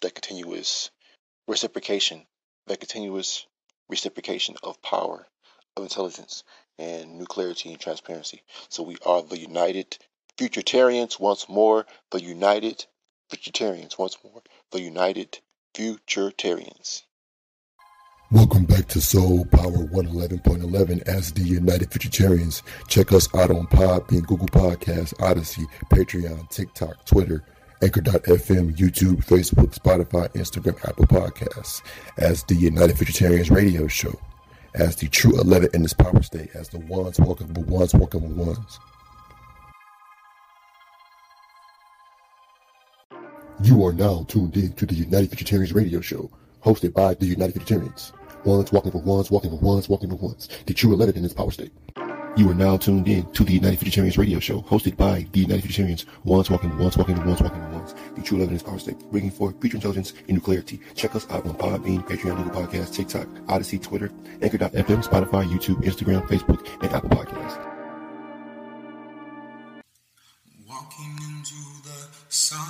That 0.00 0.14
continuous 0.14 0.90
reciprocation, 1.48 2.26
that 2.66 2.80
continuous 2.80 3.46
reciprocation 3.88 4.56
of 4.62 4.80
power, 4.82 5.26
of 5.76 5.82
intelligence, 5.82 6.44
and 6.80 7.18
new 7.18 7.26
clarity 7.26 7.70
and 7.70 7.78
transparency. 7.78 8.42
So 8.70 8.82
we 8.82 8.96
are 9.04 9.22
the 9.22 9.38
united 9.38 9.98
futuritarians 10.38 11.20
once 11.20 11.48
more, 11.48 11.86
the 12.10 12.22
united 12.22 12.86
futuritarians 13.30 13.98
once 13.98 14.16
more, 14.24 14.42
the 14.72 14.80
united 14.80 15.38
futuritarians. 15.74 17.02
Welcome 18.32 18.64
back 18.64 18.86
to 18.88 19.00
Soul 19.00 19.44
Power 19.46 19.88
111.11 19.88 21.02
as 21.02 21.32
the 21.32 21.42
United 21.42 21.90
Futuritarians. 21.90 22.62
Check 22.86 23.12
us 23.12 23.28
out 23.34 23.50
on 23.50 23.66
Podbean, 23.66 24.24
Google 24.24 24.46
Podcasts, 24.46 25.12
Odysee, 25.18 25.66
Patreon, 25.92 26.48
TikTok, 26.48 27.04
Twitter, 27.06 27.42
Anchor.fm, 27.82 28.76
YouTube, 28.76 29.24
Facebook, 29.24 29.74
Spotify, 29.74 30.28
Instagram, 30.34 30.78
Apple 30.88 31.08
Podcasts 31.08 31.82
as 32.18 32.44
the 32.44 32.54
United 32.54 32.94
Futuritarians 32.94 33.50
radio 33.50 33.88
show, 33.88 34.14
as 34.74 34.96
the 34.96 35.08
true 35.08 35.38
11 35.40 35.70
in 35.74 35.82
this 35.82 35.92
power 35.92 36.22
state, 36.22 36.50
as 36.54 36.68
the 36.68 36.78
ones 36.80 37.18
walking 37.18 37.52
with 37.52 37.66
ones 37.66 37.94
walking 37.94 38.22
with 38.22 38.46
ones. 38.46 38.78
You 43.62 43.84
are 43.84 43.92
now 43.92 44.24
tuned 44.28 44.56
in 44.56 44.72
to 44.74 44.86
the 44.86 44.94
United 44.94 45.30
Futuritarians 45.30 45.74
radio 45.74 46.00
show, 46.00 46.30
hosted 46.64 46.94
by 46.94 47.14
the 47.14 47.26
United 47.26 47.56
Futuritarians. 47.56 48.12
Ones 48.44 48.72
walking 48.72 48.92
for 48.92 49.02
ones, 49.02 49.30
walking 49.30 49.50
for 49.50 49.58
ones, 49.58 49.88
walking 49.88 50.08
for 50.08 50.16
ones. 50.16 50.48
The 50.64 50.72
true 50.72 50.94
11 50.94 51.16
in 51.16 51.22
this 51.22 51.34
power 51.34 51.50
state. 51.50 51.72
You 52.36 52.48
are 52.48 52.54
now 52.54 52.76
tuned 52.76 53.08
in 53.08 53.30
to 53.32 53.42
the 53.42 53.54
United 53.54 53.80
Futuritarians 53.80 54.16
radio 54.16 54.38
show, 54.38 54.62
hosted 54.62 54.96
by 54.96 55.26
the 55.32 55.40
United 55.40 55.64
Futuritarians. 55.64 56.04
Ones 56.22 56.48
walking 56.48 56.78
ones, 56.78 56.96
walking 56.96 57.16
ones, 57.26 57.42
walking 57.42 57.72
ones. 57.72 57.94
The 58.14 58.22
true 58.22 58.36
11 58.38 58.50
in 58.50 58.54
this 58.54 58.62
power 58.62 58.78
state, 58.78 58.98
bringing 59.10 59.32
forth 59.32 59.60
future 59.60 59.76
intelligence 59.76 60.12
and 60.28 60.30
new 60.34 60.40
clarity. 60.40 60.80
Check 60.94 61.16
us 61.16 61.28
out 61.30 61.44
on 61.44 61.56
Podbean, 61.56 62.06
Patreon, 62.06 62.36
Google 62.36 62.62
Podcasts, 62.62 62.94
TikTok, 62.94 63.26
Odysee, 63.48 63.82
Twitter, 63.82 64.12
Anchor.fm, 64.42 65.04
Spotify, 65.04 65.44
YouTube, 65.44 65.82
Instagram, 65.82 66.24
Facebook, 66.28 66.66
and 66.82 66.92
Apple 66.92 67.10
Podcasts. 67.10 67.58
Walking 70.68 71.16
into 71.18 71.82
the 71.82 72.08
sun, 72.28 72.69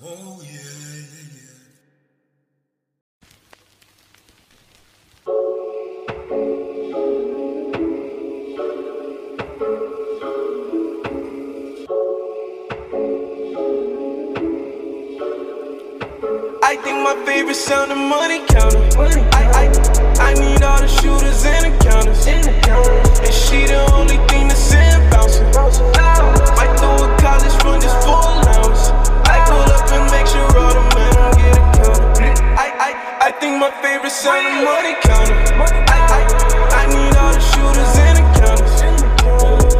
Oh 0.00 0.40
yeah. 0.42 0.58
I 16.62 16.76
think 16.76 17.02
my 17.04 17.22
favorite 17.26 17.54
sound 17.54 17.90
money 18.08 18.38
counter. 18.46 18.78
I, 19.34 19.44
I, 19.52 20.30
I 20.30 20.34
need 20.34 20.62
all 20.62 20.80
the 20.80 20.88
shooters 20.88 21.44
and 21.44 21.66
the 21.66 21.84
counters. 21.84 22.26
And 22.26 23.34
she 23.34 23.66
the 23.66 23.86
only 23.92 24.16
thing 24.28 24.48
that's 24.48 24.72
in 24.72 25.10
bouncing. 25.10 25.46
Might 26.56 26.74
throw 26.78 26.96
a 26.96 27.18
college 27.20 27.62
fund 27.62 27.82
just 27.82 28.06
full 28.06 28.51
think 33.42 33.58
my 33.58 33.74
favorite 33.82 34.14
sound 34.14 34.46
the 34.46 34.62
money 34.62 34.94
counter. 35.02 35.34
I, 35.58 35.98
I, 36.14 36.20
I 36.78 36.82
need 36.94 37.10
all 37.18 37.34
the 37.34 37.42
shooters 37.42 37.94
and 38.06 38.14
the 38.22 38.24
counters. 38.38 38.78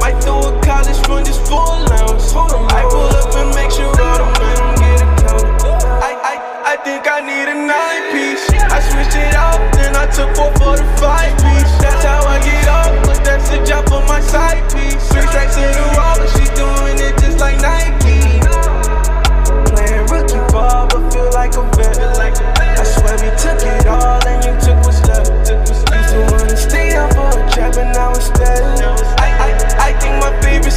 Might 0.02 0.18
throw 0.18 0.50
a 0.50 0.52
college 0.66 0.98
fund 1.06 1.24
just 1.24 1.46
full 1.46 1.62
allowance. 1.62 2.34
I 2.34 2.82
pull 2.90 3.06
up 3.06 3.30
and 3.38 3.54
make 3.54 3.70
sure 3.70 3.86
all 3.86 4.18
the 4.18 4.28
men 4.42 4.58
get 4.82 4.98
a 4.98 5.08
counter. 5.22 5.54
I, 6.02 6.10
I, 6.10 6.34
I 6.74 6.76
think 6.82 7.06
I 7.06 7.22
need 7.22 7.46
a 7.46 7.54
nine 7.54 8.02
piece. 8.10 8.50
I 8.50 8.82
switched 8.82 9.14
it 9.14 9.30
out, 9.38 9.62
then 9.78 9.94
I 9.94 10.10
took 10.10 10.34
four 10.34 10.50
for 10.58 10.74
the 10.74 10.86
five 10.98 11.30
piece. 11.38 11.70
That's 11.78 12.02
how 12.02 12.26
I 12.26 12.42
get 12.42 12.66
off, 12.66 12.90
but 13.06 13.22
that's 13.22 13.46
the 13.46 13.62
job 13.62 13.86
for 13.86 14.02
my 14.10 14.18
side 14.26 14.66
piece. 14.74 15.06
Three 15.14 15.22
strikes 15.30 15.54
in 15.54 15.70
a 15.70 15.86
row, 15.94 16.41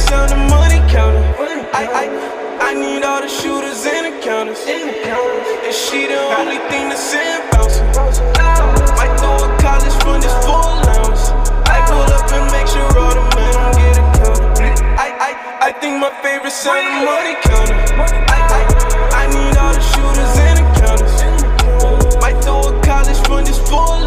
favorite 0.06 0.28
sound 0.28 0.30
the 0.30 0.36
money 0.54 0.80
counter. 0.90 1.22
I, 1.72 1.84
I, 1.86 2.70
I 2.70 2.74
need 2.74 3.02
all 3.02 3.20
the 3.20 3.28
shooters 3.28 3.84
and 3.86 4.06
the 4.06 4.22
counters. 4.22 4.58
And 4.66 5.74
she 5.74 6.06
the 6.06 6.18
only 6.38 6.58
thing 6.70 6.88
that's 6.88 7.12
in 7.14 7.40
bouncing. 7.50 7.86
Might 8.96 9.14
throw 9.18 9.36
a 9.36 9.48
college 9.58 9.94
fund 10.02 10.22
just 10.22 10.38
full 10.44 10.54
allowance. 10.54 11.30
I 11.66 11.82
pull 11.86 12.06
up 12.06 12.30
and 12.32 12.46
make 12.52 12.68
sure 12.68 12.86
all 12.98 13.14
the 13.14 13.24
men 13.36 13.54
get 13.76 13.98
a 13.98 14.04
counter. 14.18 14.84
I, 14.96 15.08
I, 15.28 15.68
I 15.68 15.72
think 15.72 16.00
my 16.00 16.10
favorite 16.22 16.52
sound 16.52 16.86
the 16.86 17.04
money 17.04 17.34
counter. 17.42 17.76
I, 18.30 18.38
I, 18.46 18.62
I 19.12 19.26
need 19.26 19.56
all 19.58 19.74
the 19.74 19.84
shooters 19.92 20.34
and 20.46 20.56
the 20.58 20.66
counters. 20.80 22.20
Might 22.20 22.42
throw 22.42 22.60
a 22.60 22.82
college 22.82 23.20
fund 23.26 23.46
just 23.46 23.66
full 23.66 24.05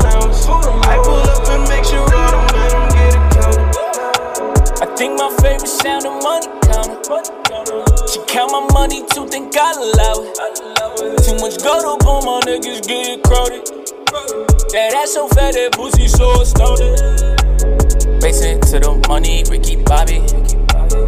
count 8.39 8.52
my 8.54 8.73
money 8.73 9.04
too, 9.12 9.28
think 9.28 9.54
I 9.58 9.73
allow 9.73 10.23
it. 10.23 11.23
Too 11.28 11.36
much 11.43 11.62
gold 11.62 11.84
up 11.84 12.08
on 12.08 12.23
my 12.23 12.39
niggas 12.47 12.88
get 12.88 13.21
crowded. 13.23 13.65
That 14.71 14.95
ass 14.95 15.13
so 15.13 15.28
fat, 15.28 15.56
that 15.56 15.73
pussy 15.73 16.08
so 16.08 16.39
astounded. 16.39 16.95
Racing 18.23 18.62
to 18.71 18.80
the 18.80 18.95
money, 19.10 19.43
Ricky 19.52 19.75
Bobby. 19.84 20.23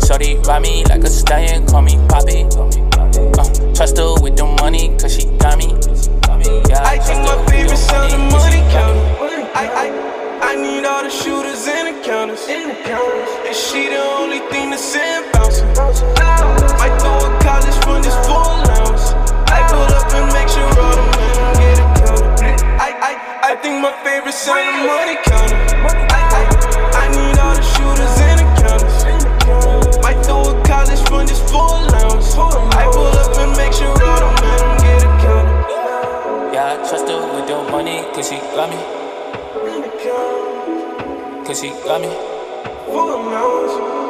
Shorty 0.05 0.35
ride 0.43 0.61
me 0.61 0.83
like 0.91 1.03
a 1.03 1.09
stallion, 1.09 1.65
call 1.67 1.83
me 1.83 1.95
Poppy. 2.09 2.43
Uh, 3.39 3.47
trust 3.75 3.95
her 3.95 4.11
with 4.19 4.35
the 4.35 4.43
money, 4.59 4.91
cause 4.99 5.15
she 5.15 5.23
got 5.39 5.55
me. 5.57 5.71
Yeah, 6.67 6.83
I 6.83 6.99
trust 6.99 7.07
think 7.07 7.23
her 7.23 7.31
my 7.31 7.39
with 7.39 7.47
favorite 7.47 7.77
sound 7.77 8.11
the 8.11 8.17
money 8.27 8.59
she 8.59 8.71
counter. 8.75 9.47
I, 9.55 9.63
I, 9.71 10.51
I 10.51 10.55
need 10.59 10.83
all 10.83 11.03
the 11.03 11.09
shooters 11.09 11.63
and 11.63 11.95
the 11.95 12.03
counters. 12.03 12.43
And 12.49 13.55
she 13.55 13.87
the 13.87 14.03
only 14.19 14.39
thing 14.51 14.71
that's 14.71 14.95
in 14.95 15.31
Might 15.61 16.95
throw 16.99 17.21
a 17.21 17.31
college 17.45 17.77
fund 17.85 18.05
full. 18.25 19.13
I 19.47 19.61
pull 19.69 19.91
up 19.93 20.09
and 20.13 20.27
make 20.33 20.49
sure 20.49 20.65
all 20.65 20.95
the 20.97 21.05
men 21.17 21.37
get 21.61 21.79
a. 21.79 21.85
I, 22.81 22.89
I, 22.97 23.13
I 23.51 23.55
think 23.61 23.81
my 23.81 23.91
favorite 24.03 24.33
sound 24.33 24.65
the 24.65 24.73
money 24.89 25.17
counter. 25.23 25.57
I, 26.09 26.21
I, 26.33 26.43
I 26.97 27.05
need 27.13 27.37
all 27.37 27.53
the 27.53 27.61
shooters 27.61 28.15
and 28.25 28.39
the 28.41 28.47
counters. 28.57 30.01
Might 30.01 30.19
throw 30.25 30.41
a 30.49 30.63
college 30.65 31.01
fund 31.09 31.27
just 31.29 31.47
full 31.49 31.69
allowance. 31.69 32.33
I 32.73 32.89
pull 32.91 33.13
up 33.21 33.37
and 33.37 33.51
make 33.57 33.73
sure 33.73 33.91
all 33.91 34.19
the 34.25 34.31
men 34.41 34.65
get 34.81 35.03
a 35.03 35.11
counter. 35.21 35.55
Yeah, 36.53 36.73
I 36.73 36.89
trust 36.89 37.07
her 37.07 37.21
with 37.35 37.47
the 37.47 37.61
money, 37.71 38.01
cause 38.13 38.29
she 38.29 38.37
got 38.57 38.69
me. 38.69 38.81
Cause 41.45 41.59
she 41.61 41.69
got 41.85 42.01
me. 42.01 42.09
Full 42.85 43.13
allowance. 43.13 44.00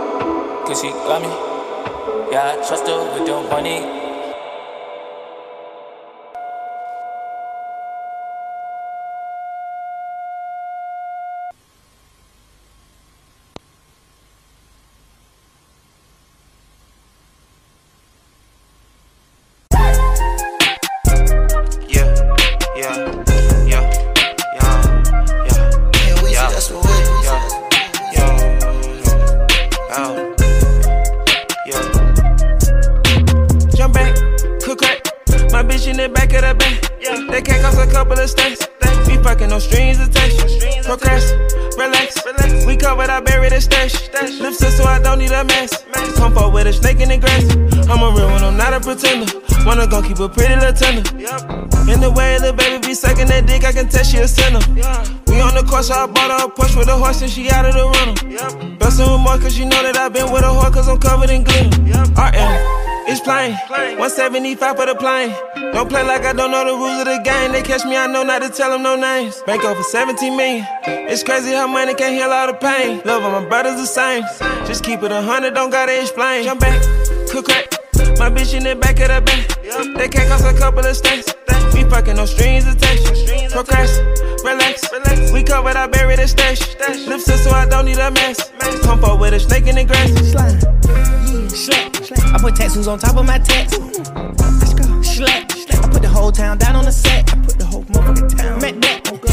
Cause 0.71 0.83
she 0.83 0.89
got 0.91 1.21
me. 1.21 1.27
Yeah, 2.31 2.55
I 2.55 2.65
trust 2.65 2.87
her 2.87 3.03
with 3.13 3.27
the 3.27 3.35
money. 3.49 4.00
Keep 50.11 50.19
a 50.19 50.29
pretty 50.29 50.55
little 50.55 50.73
tender. 50.73 51.07
In 51.91 51.99
the 51.99 52.11
way 52.11 52.37
the 52.39 52.53
baby 52.53 52.85
be 52.85 52.93
sucking 52.93 53.27
that 53.27 53.45
dick, 53.47 53.63
I 53.63 53.71
can 53.71 53.87
tell 53.87 54.03
she 54.03 54.17
a 54.17 54.27
sinner. 54.27 54.59
We 55.27 55.39
on 55.39 55.55
the 55.55 55.63
course, 55.67 55.87
so 55.87 55.95
I 55.95 56.07
bought 56.07 56.31
her 56.31 56.47
a 56.47 56.51
Porsche 56.51 56.77
with 56.77 56.87
a 56.87 56.97
horse 56.97 57.21
and 57.21 57.31
she 57.31 57.49
out 57.49 57.65
of 57.65 57.73
the 57.73 57.85
runner. 57.87 58.75
Bustin' 58.77 59.07
with 59.07 59.21
more 59.21 59.37
cause 59.37 59.57
you 59.57 59.65
know 59.65 59.81
that 59.83 59.95
i 59.95 60.09
been 60.09 60.31
with 60.31 60.43
a 60.43 60.51
whore 60.51 60.71
cause 60.73 60.87
I'm 60.87 60.99
covered 60.99 61.29
in 61.29 61.43
glitter. 61.43 61.71
RM, 62.19 62.51
it's 63.07 63.21
plain. 63.21 63.55
175 63.95 64.75
for 64.75 64.85
the 64.85 64.95
plane. 64.95 65.31
Don't 65.71 65.87
play 65.87 66.03
like 66.03 66.25
I 66.25 66.33
don't 66.33 66.51
know 66.51 66.65
the 66.65 66.75
rules 66.75 66.99
of 66.99 67.07
the 67.07 67.21
game. 67.23 67.53
They 67.53 67.61
catch 67.61 67.85
me, 67.85 67.95
I 67.95 68.07
know 68.07 68.23
not 68.23 68.41
to 68.41 68.49
tell 68.49 68.71
them 68.71 68.83
no 68.83 68.95
names. 68.95 69.41
Bank 69.45 69.63
over 69.63 69.83
17 69.83 70.35
million. 70.35 70.67
It's 70.85 71.23
crazy 71.23 71.51
how 71.51 71.67
money 71.67 71.95
can 71.95 72.13
heal 72.13 72.31
all 72.31 72.47
the 72.47 72.53
pain. 72.53 73.01
Love 73.05 73.23
of 73.23 73.31
my 73.31 73.47
brothers 73.47 73.79
the 73.79 73.87
same. 73.87 74.23
Just 74.67 74.83
keep 74.83 75.03
it 75.03 75.11
a 75.11 75.21
hundred, 75.21 75.53
don't 75.53 75.69
gotta 75.69 75.99
explain. 75.99 76.43
Jump 76.43 76.59
back, 76.59 76.81
cook 77.31 77.45
crack. 77.45 77.71
My 78.19 78.29
bitch 78.29 78.53
in 78.53 78.63
the 78.63 78.75
back 78.75 78.99
of 78.99 79.07
the 79.07 79.21
bank. 79.21 79.60
They 79.71 80.09
can't 80.09 80.27
cost 80.27 80.45
a 80.45 80.53
couple 80.57 80.85
of 80.85 80.95
stacks. 80.95 81.33
We 81.73 81.83
fucking 81.85 82.15
no 82.15 82.25
strings 82.25 82.67
attached. 82.67 83.05
Procrast, 83.53 84.43
relax. 84.43 84.91
Relax. 84.91 85.31
We 85.31 85.43
covered, 85.43 85.77
I 85.77 85.87
buried 85.87 86.19
the 86.19 86.27
stash. 86.27 86.75
Lips 87.07 87.25
so 87.25 87.51
I 87.51 87.65
don't 87.67 87.85
need 87.85 87.97
a 87.97 88.11
mask. 88.11 88.51
Come 88.83 88.99
forward 88.99 89.21
with 89.21 89.33
a 89.33 89.39
snake 89.39 89.67
in 89.67 89.75
the 89.75 89.85
grass. 89.85 90.11
Slide. 90.31 90.61
Yeah, 91.31 91.47
slap, 91.47 91.95
slap. 91.95 92.35
I 92.35 92.39
put 92.39 92.55
tattoos 92.55 92.87
on 92.87 92.99
top 92.99 93.15
of 93.15 93.25
my 93.25 93.39
tats. 93.39 93.77
Let's 93.79 94.73
go. 94.73 95.01
Slap, 95.01 95.51
slap. 95.51 95.85
I 95.85 95.89
put 95.89 96.01
the 96.01 96.09
whole 96.09 96.31
town 96.31 96.57
down 96.57 96.75
on 96.75 96.85
the 96.85 96.91
set. 96.91 97.31
I 97.31 97.37
put 97.37 97.57
the 97.57 97.65
whole 97.65 97.83
motherfucking 97.85 98.37
town. 98.37 98.90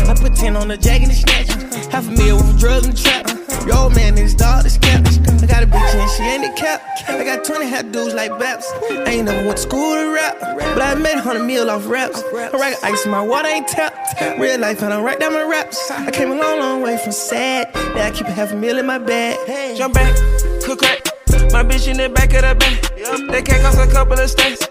I 0.08 0.14
put 0.14 0.34
10 0.34 0.56
on 0.56 0.68
the 0.68 0.76
jag 0.78 1.02
and 1.02 1.12
snatch. 1.12 1.48
Half 1.92 2.08
a 2.08 2.10
meal 2.12 2.36
with 2.36 2.58
drugs 2.58 2.86
and 2.86 2.96
trap. 2.96 3.28
Yo, 3.66 3.90
man, 3.90 4.14
this 4.14 4.34
dog 4.34 4.64
is 4.64 4.78
cap. 4.78 5.04
I 5.06 5.46
got 5.46 5.62
a 5.62 5.66
bitch 5.66 5.94
and 5.94 6.10
she 6.12 6.22
ain't 6.22 6.44
a 6.46 6.52
cap. 6.58 6.82
I 7.06 7.22
got 7.24 7.44
20 7.44 7.66
hat 7.66 7.92
dudes 7.92 8.14
like 8.14 8.30
Baps. 8.32 8.64
I 8.90 9.10
ain't 9.10 9.26
never 9.26 9.44
went 9.44 9.58
to 9.58 9.62
school 9.62 9.94
to 9.94 10.14
rap, 10.14 10.38
but 10.40 10.80
I 10.80 10.94
made 10.94 11.16
a 11.16 11.20
hundred 11.20 11.44
mil 11.44 11.68
off 11.68 11.86
raps. 11.86 12.22
I 12.34 12.48
rock 12.50 12.74
ice 12.82 13.06
my 13.06 13.20
water 13.20 13.48
ain't 13.48 13.68
tapped. 13.68 14.38
Real 14.38 14.58
life, 14.58 14.82
and 14.82 14.94
I 14.94 15.00
write 15.02 15.20
down 15.20 15.34
my 15.34 15.42
raps. 15.42 15.90
I 15.90 16.10
came 16.10 16.32
a 16.32 16.36
long, 16.36 16.58
long 16.58 16.82
way 16.82 16.96
from 16.96 17.12
sad. 17.12 17.74
Now 17.74 18.06
I 18.06 18.10
keep 18.10 18.26
a 18.28 18.32
half 18.32 18.52
a 18.52 18.56
meal 18.56 18.78
in 18.78 18.86
my 18.86 18.98
bag. 18.98 19.36
Jump 19.76 19.92
back, 19.92 20.16
cook 20.64 20.78
crack. 20.78 21.04
My 21.52 21.62
bitch 21.62 21.86
in 21.86 21.98
the 21.98 22.08
back 22.08 22.32
of 22.32 22.42
the 22.42 22.54
back. 22.54 22.82
That 23.30 23.44
can't 23.44 23.62
cost 23.62 23.78
a 23.78 23.92
couple 23.92 24.18
of 24.18 24.30
stacks. 24.30 24.68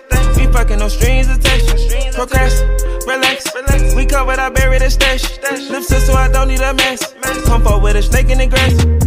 Fucking 0.53 0.79
no 0.79 0.87
strings 0.87 1.27
attached. 1.27 1.67
Procrast, 2.15 2.63
relax. 3.05 3.95
We 3.95 4.05
covered, 4.05 4.39
I 4.39 4.49
buried 4.49 4.81
the 4.81 4.89
stash. 4.89 5.37
Lips 5.69 5.87
so 5.87 6.13
I 6.13 6.29
don't 6.29 6.47
need 6.47 6.61
a 6.61 6.73
mess. 6.73 7.13
Pump 7.45 7.65
up 7.65 7.81
with 7.83 7.95
a 7.95 8.01
snake 8.01 8.29
in 8.29 8.39
the 8.39 8.47
grass. 8.47 9.06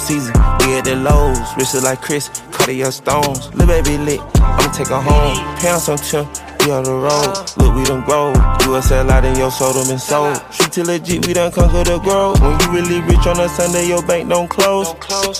Season, 0.00 0.34
we 0.60 0.78
at 0.78 0.84
the 0.84 0.96
lows. 0.96 1.38
Wristed 1.56 1.82
like 1.82 2.00
Chris, 2.00 2.28
Cartier 2.50 2.90
stones. 2.90 3.52
Lil' 3.54 3.66
baby 3.66 3.98
lit, 3.98 4.20
I'ma 4.36 4.72
take 4.72 4.88
her 4.88 5.00
home. 5.00 5.36
Pounds 5.58 5.88
on 5.88 5.98
Tim, 5.98 6.26
we 6.64 6.70
on 6.72 6.84
the 6.84 6.92
road. 6.92 7.32
Look, 7.56 7.74
we 7.74 7.84
done 7.84 8.04
grow. 8.04 8.32
You 8.64 8.76
a 8.76 8.82
sell 8.82 9.10
out 9.10 9.24
in 9.24 9.36
your 9.36 9.50
soul, 9.50 9.72
them 9.72 9.90
and 9.90 10.00
sold. 10.00 10.36
Street 10.52 10.72
to 10.72 10.84
legit, 10.84 11.26
we 11.26 11.32
done 11.32 11.52
conquer 11.52 11.84
the 11.84 11.98
grove. 11.98 12.40
When 12.40 12.58
you 12.60 12.68
really 12.72 13.00
rich 13.02 13.26
on 13.26 13.40
a 13.40 13.48
Sunday, 13.48 13.88
your 13.88 14.04
bank 14.06 14.28
don't 14.28 14.48
close. 14.48 14.94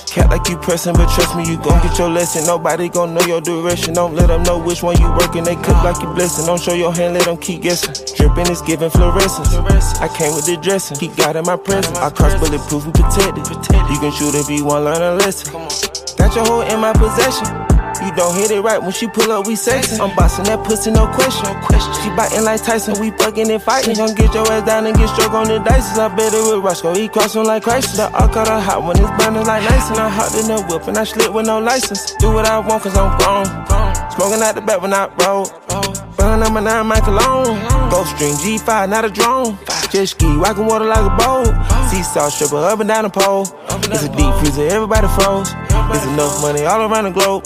Cat 0.07 0.31
like 0.31 0.49
you 0.49 0.57
pressing, 0.57 0.95
but 0.95 1.09
trust 1.15 1.37
me, 1.37 1.49
you 1.49 1.57
gon' 1.59 1.81
get 1.83 1.99
your 1.99 2.09
lesson. 2.09 2.47
Nobody 2.47 2.89
gon' 2.89 3.15
know 3.15 3.23
your 3.27 3.41
direction. 3.41 3.95
Don't 3.95 4.15
let 4.15 4.29
them 4.29 4.43
know 4.45 4.59
which 4.59 4.83
one 4.83 4.99
you 5.01 5.09
working. 5.13 5.45
They 5.45 5.57
cook 5.57 5.83
like 5.85 6.01
you 6.03 6.09
blessing. 6.15 6.47
Don't 6.47 6.61
show 6.61 6.75
your 6.75 6.93
hand, 6.93 7.15
let 7.15 7.25
them 7.25 7.37
keep 7.37 7.63
guessing. 7.63 7.95
Dripping 8.17 8.51
is 8.51 8.63
giving 8.63 8.91
fluorescence. 8.91 9.55
I 10.01 10.09
came 10.17 10.35
with 10.35 10.47
the 10.47 10.57
dressing. 10.57 10.97
Keep 10.99 11.17
God 11.17 11.37
in 11.37 11.45
my 11.45 11.57
presence. 11.57 11.97
I 11.99 12.11
cross 12.11 12.35
bulletproof 12.41 12.85
and 12.85 12.95
protected. 12.95 13.47
You 13.47 13.99
can 13.99 14.13
shoot 14.13 14.35
if 14.35 14.49
you 14.51 14.65
want 14.65 14.85
learn 14.85 15.03
a 15.03 15.15
lesson. 15.17 15.53
Got 16.17 16.35
your 16.35 16.45
hoe 16.47 16.61
in 16.63 16.81
my 16.81 16.93
possession. 16.93 17.70
You 18.03 18.13
don't 18.17 18.35
hit 18.35 18.51
it 18.51 18.61
right 18.61 18.81
when 18.83 18.93
she 18.93 19.07
pull 19.07 19.31
up, 19.31 19.47
we 19.47 19.55
sexin'. 19.55 20.01
I'm 20.01 20.15
bossing 20.17 20.45
that 20.45 20.65
pussy, 20.65 20.91
no 20.91 21.07
question. 21.13 21.53
She 22.03 22.09
biting 22.17 22.45
like 22.45 22.63
Tyson, 22.63 22.99
we 23.01 23.11
fucking 23.13 23.51
and 23.51 23.63
fighting. 23.63 23.97
Gon' 23.97 24.15
get 24.15 24.33
your 24.35 24.51
ass 24.51 24.65
down 24.67 24.87
and 24.87 24.97
get 24.97 25.09
struck 25.11 25.33
on 25.33 25.49
the 25.49 25.59
dice. 25.59 25.99
I 25.99 26.09
bet 26.09 26.33
it 26.33 26.43
with 26.43 26.65
Roscoe, 26.65 26.95
he 26.95 27.09
crossin' 27.09 27.45
like 27.45 27.63
Christ. 27.63 27.97
The 27.97 28.09
all 28.17 28.29
cut 28.29 28.49
a 28.49 28.59
hot 28.59 28.83
when 28.83 28.97
it's 28.97 29.11
burning 29.23 29.45
like 29.45 29.63
nice. 29.69 29.91
And 29.91 29.99
I 29.99 30.09
hopped 30.09 30.35
in 30.35 30.49
the 30.49 30.63
whip 30.69 30.89
and 30.89 30.97
I 30.97 31.05
slid 31.05 31.35
with 31.35 31.47
no 31.47 31.61
license. 31.61 32.15
Do 32.17 32.33
what 32.33 32.47
I 32.47 32.59
want 32.59 32.83
cause 32.83 32.97
I'm 32.97 33.17
grown. 33.19 33.45
Smoking 34.13 34.43
out 34.43 34.55
the 34.55 34.63
back 34.63 34.81
when 34.81 34.95
I 34.95 35.07
roll. 35.21 35.47
Burn 36.17 36.41
my 36.53 36.61
nine 36.61 36.87
my 36.87 37.01
cologne. 37.01 37.57
Ghost 37.91 38.17
string 38.17 38.35
G5, 38.35 38.89
not 38.89 39.05
a 39.05 39.11
drone. 39.11 39.59
Jet 39.91 40.07
ski, 40.07 40.27
rockin' 40.27 40.67
water 40.67 40.85
like 40.85 41.05
a 41.05 41.15
boat. 41.17 41.53
Seesaw 41.91 42.29
stripper 42.29 42.57
up 42.57 42.81
and 42.81 42.89
down 42.89 43.05
the 43.05 43.11
pole. 43.11 43.47
It's 43.93 44.05
a 44.05 44.09
deep 44.09 44.35
freezer, 44.41 44.69
everybody 44.69 45.09
froze. 45.09 45.53
There's 45.93 46.07
enough 46.07 46.41
money 46.43 46.65
all 46.65 46.91
around 46.91 47.05
the 47.05 47.11
globe. 47.11 47.45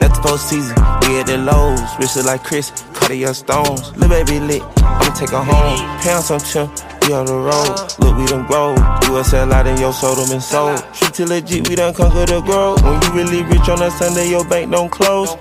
Let 0.00 0.14
the 0.14 0.20
four 0.22 0.38
season, 0.38 0.76
we 1.08 1.20
at 1.20 1.26
the 1.26 1.38
lows. 1.38 1.80
Wristed 1.98 2.26
like 2.26 2.44
Chris, 2.44 2.70
Cartier 2.92 3.32
stones. 3.34 3.96
Lil' 3.96 4.08
baby 4.08 4.40
lit, 4.40 4.62
I'ma 4.78 5.14
take 5.14 5.30
her 5.30 5.42
home. 5.42 5.78
Pounds 6.00 6.30
on 6.30 6.40
Tim, 6.40 6.68
we 7.06 7.14
on 7.14 7.26
the 7.26 7.34
road. 7.34 7.74
Look, 7.98 8.16
we 8.16 8.26
done 8.26 8.46
grow. 8.46 8.74
You 9.06 9.18
a 9.18 9.52
out 9.52 9.66
in 9.66 9.78
your 9.78 9.92
soul, 9.92 10.18
and 10.18 10.42
sold. 10.42 10.78
Street 10.94 11.14
to 11.14 11.26
legit, 11.26 11.68
we 11.68 11.74
done 11.74 11.94
conquer 11.94 12.26
the 12.26 12.40
grove. 12.40 12.82
When 12.82 13.00
you 13.02 13.12
really 13.12 13.42
rich 13.44 13.68
on 13.68 13.82
a 13.82 13.90
Sunday, 13.90 14.30
your 14.30 14.44
bank 14.48 14.70
don't 14.70 14.90
close. 14.90 15.36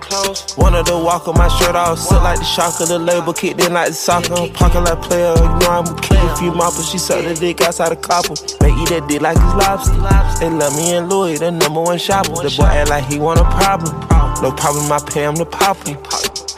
One 0.55 0.75
of 0.75 0.85
the 0.85 0.97
walk 0.97 1.27
of 1.27 1.37
my 1.37 1.47
shirt 1.59 1.75
off, 1.75 1.99
sit 1.99 2.15
like 2.15 2.39
the 2.39 2.45
shock 2.45 2.79
of 2.81 2.87
the 2.87 2.99
label, 2.99 3.33
kicked 3.33 3.61
in 3.61 3.73
like 3.73 3.89
the 3.89 3.93
soccer. 3.93 4.33
I'm 4.33 4.83
like 4.83 5.01
player, 5.01 5.35
you 5.35 5.49
know 5.59 5.69
I'm 5.69 5.87
a 5.87 6.01
kid. 6.01 6.17
A 6.17 6.35
few 6.37 6.51
moppers, 6.51 6.89
she 6.89 6.97
suck 6.97 7.23
the 7.23 7.33
dick 7.33 7.61
outside 7.61 7.89
the 7.89 7.95
copper. 7.95 8.35
They 8.59 8.71
eat 8.71 8.89
that 8.89 9.07
dick 9.07 9.21
like 9.21 9.37
it's 9.37 9.55
lobster. 9.55 10.39
They 10.39 10.49
love 10.49 10.75
me 10.75 10.95
and 10.95 11.09
Louis, 11.09 11.37
the 11.39 11.51
number 11.51 11.81
one 11.81 11.97
shopper. 11.97 12.29
The 12.41 12.53
boy 12.57 12.65
act 12.65 12.89
like 12.89 13.05
he 13.05 13.19
want 13.19 13.39
a 13.39 13.43
problem. 13.43 13.93
No 14.41 14.51
problem, 14.51 14.91
I 14.91 14.99
pay 15.07 15.23
him 15.23 15.35
to 15.35 15.45
pop. 15.45 15.77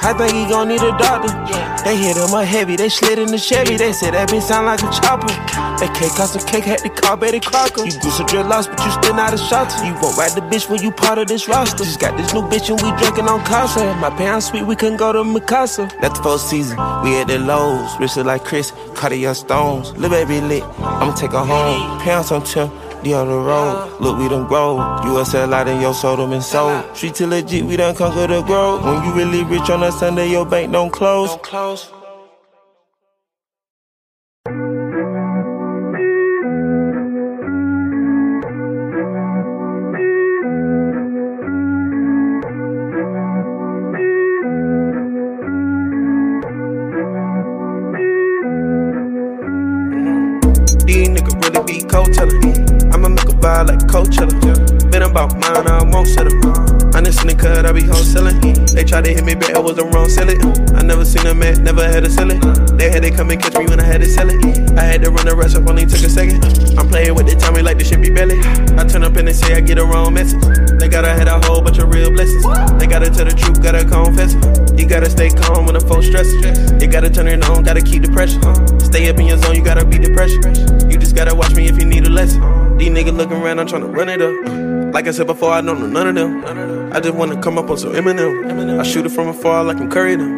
I 0.06 0.12
think 0.12 0.34
he 0.34 0.46
gon' 0.52 0.68
need 0.68 0.82
a 0.82 0.92
doctor. 0.98 1.32
They 1.84 1.96
hit 1.96 2.18
him 2.18 2.34
up 2.34 2.46
heavy, 2.46 2.76
they 2.76 2.90
slid 2.90 3.20
in 3.20 3.28
the 3.28 3.38
Chevy. 3.38 3.78
They 3.78 3.94
said 3.94 4.14
that 4.14 4.30
bitch 4.30 4.42
sound 4.42 4.66
like 4.66 4.82
a 4.82 4.92
chopper. 4.92 5.28
That 5.80 5.96
cake 5.96 6.12
cost 6.12 6.36
a 6.36 6.44
cake, 6.46 6.66
had 6.66 6.80
to 6.80 6.90
call 6.90 7.16
Betty 7.18 7.40
Crocker. 7.40 7.86
You 7.86 7.92
do 7.92 8.10
some 8.10 8.26
dread 8.26 8.48
loss, 8.48 8.68
but 8.68 8.80
you 8.84 8.92
still 8.92 9.16
not 9.16 9.34
a 9.34 9.38
shot. 9.38 9.72
You 9.86 9.94
won't 10.02 10.18
ride 10.18 10.32
the 10.32 10.42
bitch 10.42 10.70
when 10.70 10.82
you 10.84 10.92
part 10.92 11.20
of 11.20 11.28
this 11.28 11.48
roster. 11.48 11.84
Just 11.84 12.00
got 12.00 12.18
this 12.18 12.34
new 12.34 12.42
bitch 12.42 12.70
and 12.70 12.82
we 12.82 12.92
drinking 13.00 13.28
on 13.28 13.44
Casa. 13.46 13.96
My 13.96 14.10
parents 14.10 14.48
sweet, 14.48 14.66
we 14.66 14.76
couldn't 14.76 14.98
go 14.98 15.14
to 15.14 15.20
Mikasa. 15.24 15.90
That's 16.02 16.18
the 16.20 16.24
four 16.24 16.38
season, 16.38 16.78
we 17.04 17.20
at 17.20 17.28
the 17.28 17.40
lows. 17.40 17.90
Wristed 18.00 18.26
like 18.26 18.44
Chris, 18.44 18.74
Cartier 18.96 19.34
stones. 19.34 19.92
Lil' 19.94 20.10
baby 20.10 20.42
lit, 20.42 20.64
I'ma 20.80 21.14
take 21.16 21.32
her 21.32 21.46
home. 21.46 22.00
Pounds 22.02 22.32
on 22.32 22.44
Tim, 22.44 22.70
D 23.04 23.14
on 23.14 23.28
the 23.28 23.38
road. 23.38 24.00
Look, 24.00 24.18
we 24.18 24.30
done 24.30 24.48
grow. 24.48 25.02
You 25.04 25.20
a 25.20 25.26
sell 25.26 25.54
out 25.54 25.68
in 25.68 25.82
your 25.82 25.94
soul, 25.94 26.18
them 26.18 26.32
and 26.34 26.44
sold. 26.44 26.96
Street 26.96 27.16
to 27.16 27.28
legit, 27.28 27.66
we 27.66 27.76
done 27.76 27.96
conquer 27.96 28.28
the 28.28 28.42
grove. 28.42 28.84
When 28.84 29.04
you 29.04 29.14
really 29.14 29.44
rich 29.44 29.70
on 29.70 29.84
a 29.84 29.92
Sunday, 29.92 30.30
your 30.30 30.46
bank 30.46 30.72
don't 30.72 30.92
close. 30.92 31.30
Don't 31.30 31.44
close. 31.44 31.92
Coachella. 53.94 54.34
Been 54.90 55.04
about 55.04 55.38
mine, 55.38 55.68
I 55.70 55.84
won't 55.84 56.08
settle. 56.08 56.34
Honest 56.98 57.20
nigga, 57.30 57.64
I 57.64 57.72
be 57.72 57.82
wholesaling. 57.82 58.42
They 58.74 58.84
try 58.84 59.02
to 59.02 59.14
hit 59.14 59.24
me, 59.24 59.36
but 59.36 59.56
I 59.56 59.60
was 59.60 59.76
the 59.76 59.86
wrong 59.86 60.10
sell 60.10 60.28
it. 60.30 60.42
I 60.74 60.82
never 60.82 61.06
seen 61.06 61.28
a 61.28 61.34
man, 61.36 61.64
never 61.64 61.86
had 61.86 62.04
a 62.04 62.10
sell 62.10 62.32
it. 62.32 62.42
They 62.76 62.90
had 62.90 63.04
to 63.04 63.12
come 63.12 63.30
and 63.30 63.40
catch 63.40 63.54
me 63.54 63.66
when 63.66 63.80
I 63.80 63.84
had 63.84 64.02
to 64.02 64.10
sell 64.10 64.32
it. 64.32 64.42
I 64.74 64.82
had 64.82 65.04
to 65.04 65.12
run 65.12 65.28
the 65.28 65.36
rest 65.36 65.56
up, 65.56 65.70
only 65.70 65.86
took 65.86 66.02
a 66.02 66.10
second. 66.10 66.42
I'm 66.74 66.90
playing 66.90 67.14
with 67.14 67.30
the 67.30 67.36
time, 67.38 67.54
like 67.64 67.78
the 67.78 67.86
shit 67.86 68.02
be 68.02 68.10
belly. 68.10 68.42
I 68.82 68.84
turn 68.90 69.04
up 69.04 69.16
and 69.16 69.28
they 69.28 69.34
say 69.34 69.54
I 69.54 69.62
get 69.62 69.78
a 69.78 69.86
wrong 69.86 70.12
message. 70.16 70.42
They 70.82 70.90
gotta 70.90 71.14
had 71.14 71.28
a 71.28 71.38
whole 71.46 71.62
bunch 71.62 71.78
of 71.78 71.94
real 71.94 72.10
blessings. 72.10 72.42
They 72.82 72.90
gotta 72.90 73.14
tell 73.14 73.30
the 73.30 73.38
truth, 73.38 73.62
gotta 73.62 73.86
confess 73.86 74.34
it. 74.34 74.74
You 74.74 74.90
gotta 74.90 75.10
stay 75.10 75.30
calm 75.30 75.70
when 75.70 75.78
the 75.78 75.86
phone 75.86 76.02
stressing. 76.02 76.42
You 76.82 76.88
gotta 76.90 77.14
turn 77.14 77.28
it 77.28 77.46
on, 77.46 77.62
gotta 77.62 77.82
keep 77.82 78.02
the 78.02 78.10
pressure. 78.10 78.42
Stay 78.82 79.06
up 79.14 79.22
in 79.22 79.30
your 79.30 79.38
zone, 79.38 79.54
you 79.54 79.64
gotta 79.64 79.86
beat 79.86 80.02
the 80.02 80.10
pressure. 80.18 80.42
You 80.90 80.98
just 80.98 81.16
gotta 81.16 81.36
watch 81.36 81.54
me 81.54 81.70
if 81.70 81.78
you 81.78 81.86
need 81.86 82.08
a 82.08 82.10
lesson. 82.10 82.63
These 82.78 82.90
niggas 82.90 83.16
looking 83.16 83.38
around, 83.38 83.60
I'm 83.60 83.68
trying 83.68 83.82
to 83.82 83.88
run 83.88 84.10
it 84.10 84.22
up. 84.22 84.94
Like 84.94 85.08
I 85.08 85.12
said 85.12 85.28
before, 85.28 85.52
I 85.52 85.62
don't 85.62 85.80
know 85.80 85.88
none 85.88 86.08
of 86.08 86.16
them. 86.16 86.92
I 86.94 87.00
just 87.00 87.16
wanna 87.16 87.42
come 87.42 87.58
up 87.58 87.70
on 87.70 87.78
some 87.78 87.94
Eminem. 87.94 88.80
I 88.80 88.84
shoot 88.84 89.06
it 89.06 89.10
from 89.10 89.28
afar 89.28 89.64
like 89.64 89.78
I'm 89.78 89.90
Curry 89.90 90.16
them. 90.16 90.36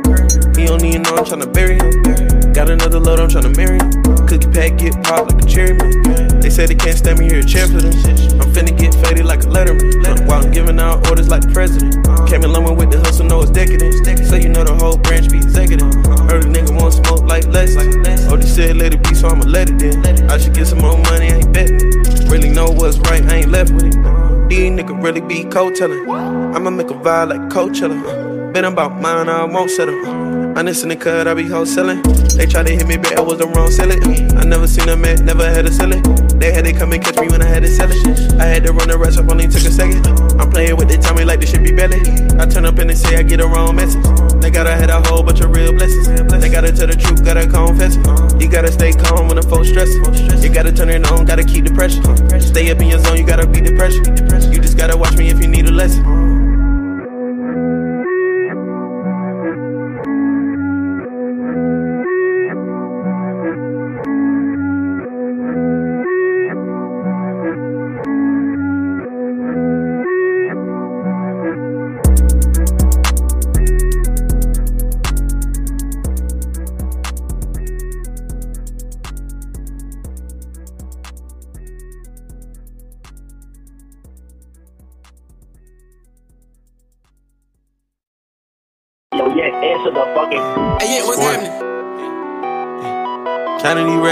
He 0.56 0.66
don't 0.66 0.84
even 0.84 1.02
know 1.04 1.16
I'm 1.16 1.26
trying 1.26 1.42
to 1.42 1.48
bury 1.48 1.76
him. 1.76 2.54
Got 2.54 2.70
another 2.70 3.00
load, 3.00 3.20
I'm 3.20 3.30
trying 3.30 3.52
to 3.52 3.58
marry 3.58 3.80
him. 3.80 4.15
Pack 4.56 4.78
get 4.78 4.96
popped 5.04 5.34
like 5.34 5.44
a 5.44 5.46
cherry 5.46 5.74
man. 5.74 6.40
They 6.40 6.50
say 6.50 6.66
they 6.66 6.76
can't 6.76 6.98
stand 6.98 7.20
me 7.20 7.26
here, 7.26 7.40
a 7.40 7.44
them. 7.44 7.92
I'm 8.40 8.48
finna 8.56 8.72
get 8.72 8.96
faded 9.04 9.26
like 9.26 9.44
a 9.44 9.48
letterman. 9.48 10.26
While 10.28 10.46
I'm 10.46 10.52
giving 10.52 10.80
out 10.80 11.06
orders 11.10 11.28
like 11.28 11.42
the 11.42 11.52
president. 11.52 12.08
Came 12.30 12.42
in 12.42 12.54
London 12.54 12.78
with 12.78 12.90
the 12.90 13.00
hustle, 13.00 13.26
know 13.26 13.42
it's 13.42 13.52
decadent. 13.52 13.94
So 14.26 14.38
you 14.38 14.48
know 14.48 14.64
the 14.64 14.74
whole 14.74 14.96
branch 14.96 15.30
be 15.30 15.40
executive. 15.40 15.92
Heard 16.32 16.46
a 16.46 16.48
nigga 16.48 16.72
want 16.80 16.94
smoke 16.94 17.28
like 17.28 17.46
less. 17.48 17.76
Odie 17.76 18.32
oh, 18.32 18.40
said 18.40 18.78
let 18.78 18.94
it 18.94 19.04
be, 19.04 19.14
so 19.14 19.28
I'ma 19.28 19.44
let 19.44 19.70
it 19.70 19.82
in. 19.82 20.30
I 20.30 20.38
should 20.38 20.54
get 20.54 20.68
some 20.68 20.80
more 20.80 20.98
money, 21.00 21.34
I 21.34 21.44
ain't 21.44 21.52
betting. 21.52 21.92
Really 22.30 22.50
know 22.50 22.72
what's 22.72 22.98
right, 23.12 23.24
I 23.26 23.44
ain't 23.44 23.50
left 23.50 23.74
with 23.74 23.88
it. 23.88 24.48
These 24.48 24.72
niggas 24.72 25.04
really 25.04 25.20
be 25.20 25.44
cold 25.44 25.76
telling. 25.76 26.10
I'ma 26.10 26.70
make 26.70 26.90
a 26.92 26.94
vibe 26.94 27.28
like 27.28 27.42
Coachella. 27.52 28.54
Been 28.54 28.64
about 28.64 29.02
mine, 29.02 29.28
I 29.28 29.44
won't 29.44 29.70
settle. 29.70 30.45
Honest 30.56 30.84
in 30.84 30.90
the 30.90 30.96
cut, 30.96 31.28
I 31.28 31.34
be 31.34 31.44
wholesaling. 31.44 32.00
They 32.38 32.46
try 32.46 32.64
to 32.64 32.72
hit 32.72 32.88
me, 32.88 32.96
but 32.96 33.20
I 33.20 33.22
was 33.22 33.40
the 33.40 33.48
wrong 33.48 33.70
sell 33.70 33.92
it. 33.92 34.00
I 34.40 34.44
never 34.48 34.68
seen 34.68 34.88
a 34.88 34.96
man, 34.96 35.26
never 35.26 35.44
had 35.44 35.66
a 35.66 35.72
sell 35.72 35.92
it. 35.92 36.02
They 36.40 36.54
had 36.54 36.64
to 36.64 36.72
come 36.72 36.94
and 36.94 37.04
catch 37.04 37.20
me 37.20 37.28
when 37.28 37.42
I 37.42 37.46
had 37.46 37.64
to 37.64 37.68
sell 37.68 37.92
it. 37.92 38.00
I 38.40 38.46
had 38.46 38.64
to 38.64 38.72
run 38.72 38.88
the 38.88 38.98
rest 38.98 39.20
up, 39.20 39.30
only 39.30 39.48
took 39.48 39.68
a 39.68 39.72
second. 39.72 40.08
I'm 40.40 40.50
playing 40.50 40.78
with 40.78 40.88
the 40.88 40.96
time, 40.96 41.20
like 41.28 41.42
the 41.42 41.46
shit 41.46 41.62
be 41.62 41.76
belly. 41.76 42.00
I 42.40 42.46
turn 42.48 42.64
up 42.64 42.80
and 42.80 42.90
they 42.90 42.96
say 42.96 43.18
I 43.18 43.24
get 43.24 43.42
a 43.42 43.48
wrong 43.48 43.76
message. 43.76 44.02
They 44.40 44.50
gotta 44.50 44.72
had 44.72 44.90
a 44.90 45.02
whole 45.12 45.24
bunch 45.24 45.42
of 45.42 45.52
real 45.52 45.74
blessings. 45.74 46.08
They 46.08 46.48
gotta 46.48 46.72
tell 46.72 46.88
the 46.88 46.96
truth, 46.96 47.26
gotta 47.26 47.52
confess. 47.52 48.00
You 48.40 48.48
gotta 48.48 48.72
stay 48.72 48.94
calm 48.94 49.28
when 49.28 49.36
the 49.36 49.44
folks 49.44 49.68
stressing. 49.68 50.08
You 50.40 50.48
gotta 50.48 50.72
turn 50.72 50.88
it 50.88 51.04
on, 51.12 51.26
gotta 51.26 51.44
keep 51.44 51.66
the 51.66 51.74
pressure. 51.76 52.00
Stay 52.40 52.72
up 52.72 52.80
in 52.80 52.88
your 52.88 53.00
zone, 53.00 53.18
you 53.18 53.28
gotta 53.28 53.46
beat 53.46 53.68
the 53.68 53.76
pressure. 53.76 54.08
You 54.48 54.64
just 54.64 54.78
gotta 54.78 54.96
watch 54.96 55.18
me 55.18 55.28
if 55.28 55.40
you 55.42 55.48
need 55.48 55.68
a 55.68 55.72
lesson. 55.72 56.35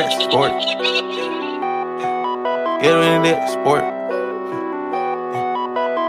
Counting 0.03 0.31
sport. 0.31 0.51
Get 2.81 2.91
in 2.91 3.23
that 3.23 3.47
sport. 3.47 3.83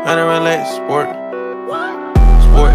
How 0.03 0.17
to 0.17 0.23
relax, 0.27 0.75
sport. 0.75 1.07
Sport. 2.43 2.75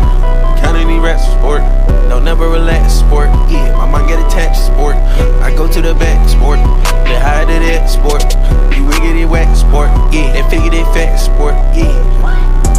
Counting 0.64 0.88
these 0.88 1.04
racks, 1.04 1.28
sport. 1.36 1.60
Don't 2.08 2.24
never 2.24 2.48
relax, 2.48 2.94
sport. 2.94 3.28
Yeah, 3.52 3.76
my 3.76 3.92
mind 3.92 4.08
get 4.08 4.26
attached, 4.28 4.64
sport. 4.64 4.96
I 5.44 5.54
go 5.54 5.68
to 5.68 5.82
the 5.82 5.94
back, 5.96 6.24
sport. 6.30 6.60
They 7.04 7.20
hide 7.20 7.50
it 7.50 7.68
at, 7.68 7.88
sport. 7.88 8.24
You 8.72 8.88
wiggity 8.88 9.28
whack, 9.28 9.54
sport. 9.58 9.90
Yeah, 10.16 10.32
they 10.32 10.44
figure 10.50 10.72
they 10.72 10.84
fat, 10.96 11.18
sport. 11.18 11.56
Yeah. 11.76 11.92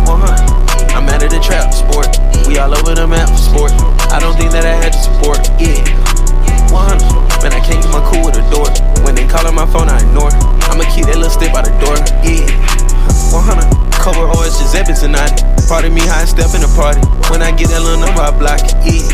100. 0.09 0.97
I'm 0.97 1.07
out 1.11 1.23
of 1.23 1.29
the 1.29 1.41
trap, 1.41 1.75
sport. 1.75 2.09
We 2.49 2.57
all 2.57 2.73
over 2.73 2.95
the 2.95 3.07
map, 3.07 3.29
sport. 3.37 3.73
I 4.09 4.19
don't 4.19 4.35
think 4.39 4.53
that 4.53 4.65
I 4.65 4.81
had 4.81 4.95
to 4.95 4.99
support. 4.99 5.45
Yeah. 5.61 6.10
100. 6.71 7.43
Man, 7.43 7.53
I 7.53 7.61
can't 7.61 7.83
get 7.83 7.91
my 7.91 8.01
cool 8.07 8.25
with 8.25 8.39
a 8.39 8.45
door. 8.49 8.71
When 9.03 9.15
they 9.15 9.27
call 9.27 9.47
on 9.47 9.55
my 9.55 9.67
phone, 9.67 9.91
I 9.91 9.99
ignore. 9.99 10.31
I'ma 10.71 10.87
keep 10.89 11.07
that 11.11 11.19
little 11.19 11.35
step 11.35 11.53
by 11.53 11.63
the 11.67 11.75
door. 11.83 11.99
Yeah. 12.23 12.47
100. 13.35 13.67
Cover 13.99 14.31
OS 14.31 14.59
Giuseppe 14.63 14.95
tonight. 14.95 15.43
Pardon 15.69 15.93
me, 15.93 16.01
how 16.07 16.23
I 16.23 16.25
step 16.25 16.55
in 16.55 16.63
the 16.63 16.73
party. 16.79 17.03
When 17.29 17.43
I 17.43 17.51
get 17.51 17.69
that 17.75 17.83
little 17.83 18.01
number, 18.01 18.23
I 18.23 18.31
block 18.31 18.63
it. 18.63 18.75
Yeah. 18.87 19.11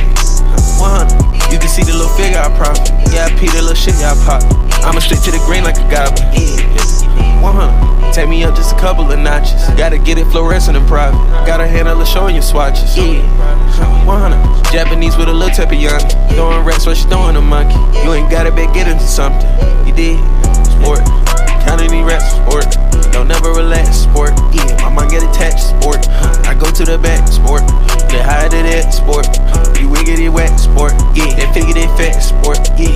100. 0.78 1.52
You 1.52 1.58
can 1.58 1.68
see 1.68 1.82
the 1.82 1.92
little 1.96 2.12
figure 2.14 2.38
I 2.38 2.52
profit. 2.56 2.92
Yeah, 3.12 3.26
I 3.26 3.34
pee 3.38 3.48
the 3.48 3.64
little 3.64 3.74
shit, 3.74 3.96
yeah, 3.98 4.12
I 4.12 4.16
pop. 4.26 4.65
I'ma 4.84 5.00
straight 5.00 5.22
to 5.22 5.30
the 5.30 5.42
green 5.46 5.64
like 5.64 5.76
a 5.76 5.86
goblin. 5.90 6.26
Yeah. 6.32 7.42
100. 7.42 8.12
Take 8.12 8.28
me 8.28 8.44
up 8.44 8.56
just 8.56 8.74
a 8.74 8.78
couple 8.78 9.10
of 9.10 9.18
notches. 9.18 9.68
Gotta 9.76 9.98
get 9.98 10.18
it 10.18 10.26
fluorescent 10.26 10.76
and 10.76 10.86
private. 10.88 11.18
Gotta 11.46 11.66
handle 11.66 11.96
the 11.96 12.04
showing 12.04 12.34
your 12.34 12.42
swatches. 12.42 12.96
Yeah. 12.96 13.22
100. 14.04 14.72
Japanese 14.72 15.16
with 15.16 15.28
a 15.28 15.32
little 15.32 15.54
teppanyaki. 15.54 16.16
Throwing 16.34 16.64
rats 16.64 16.86
while 16.86 16.94
she 16.94 17.04
throwing 17.08 17.36
a 17.36 17.40
monkey. 17.40 17.76
You 18.02 18.12
ain't 18.14 18.30
gotta 18.30 18.50
bet 18.50 18.72
get 18.74 18.88
into 18.88 19.06
something. 19.06 19.48
You 19.86 19.92
did. 19.92 20.18
Sport. 20.80 21.00
Counting 21.66 21.90
these 21.90 22.04
raps, 22.04 22.30
sport. 22.36 22.66
Don't 23.12 23.28
never 23.28 23.50
relax, 23.50 24.06
sport. 24.06 24.32
Yeah, 24.52 24.76
my 24.82 24.90
mind 24.90 25.10
get 25.10 25.22
attached, 25.22 25.66
sport. 25.74 26.08
I 26.46 26.54
go 26.54 26.70
to 26.70 26.84
the 26.84 26.98
back, 26.98 27.26
sport. 27.28 27.62
They 28.08 28.22
hide 28.22 28.54
it 28.54 28.66
at, 28.66 28.90
sport. 28.90 29.26
You 29.80 29.88
wiggity 29.88 30.32
wet, 30.32 30.56
sport. 30.60 30.92
Yeah, 31.14 31.34
they 31.34 31.46
figure 31.52 31.74
they 31.74 31.86
fat, 31.98 32.20
sport. 32.20 32.58
Yeah. 32.78 32.94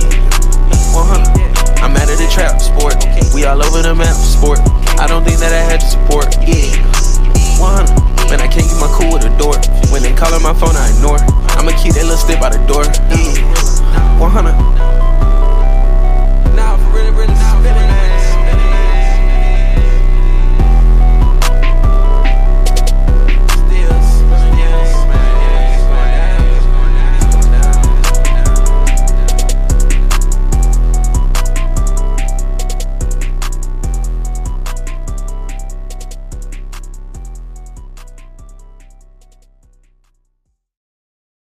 100. 0.93 1.50
I'm 1.81 1.97
out 1.97 2.09
of 2.09 2.17
the 2.17 2.29
trap, 2.29 2.61
sport. 2.61 2.95
We 3.33 3.45
all 3.45 3.61
over 3.61 3.81
the 3.81 3.95
map, 3.95 4.15
sport. 4.15 4.59
I 5.01 5.07
don't 5.07 5.25
think 5.25 5.39
that 5.39 5.51
I 5.51 5.65
had 5.65 5.81
to 5.81 5.89
support. 5.89 6.29
Yeah. 6.45 6.77
100. 7.57 8.29
Man, 8.29 8.39
I 8.39 8.47
can't 8.47 8.69
get 8.69 8.77
my 8.79 8.87
cool 8.93 9.11
with 9.13 9.25
a 9.25 9.33
door. 9.37 9.57
When 9.89 10.03
they 10.03 10.13
callin' 10.13 10.41
my 10.41 10.53
phone, 10.53 10.77
I 10.77 10.93
ignore. 10.93 11.17
I'ma 11.57 11.73
keep 11.81 11.97
that 11.97 12.05
little 12.05 12.21
step 12.21 12.39
by 12.39 12.49
the 12.53 12.61
door. 12.69 12.85
Yeah. 13.09 14.21
100. 14.21 14.53
Nah, 16.55 16.77
for 16.77 16.89
real, 16.93 17.11
really, 17.13 17.33
nah. 17.33 17.60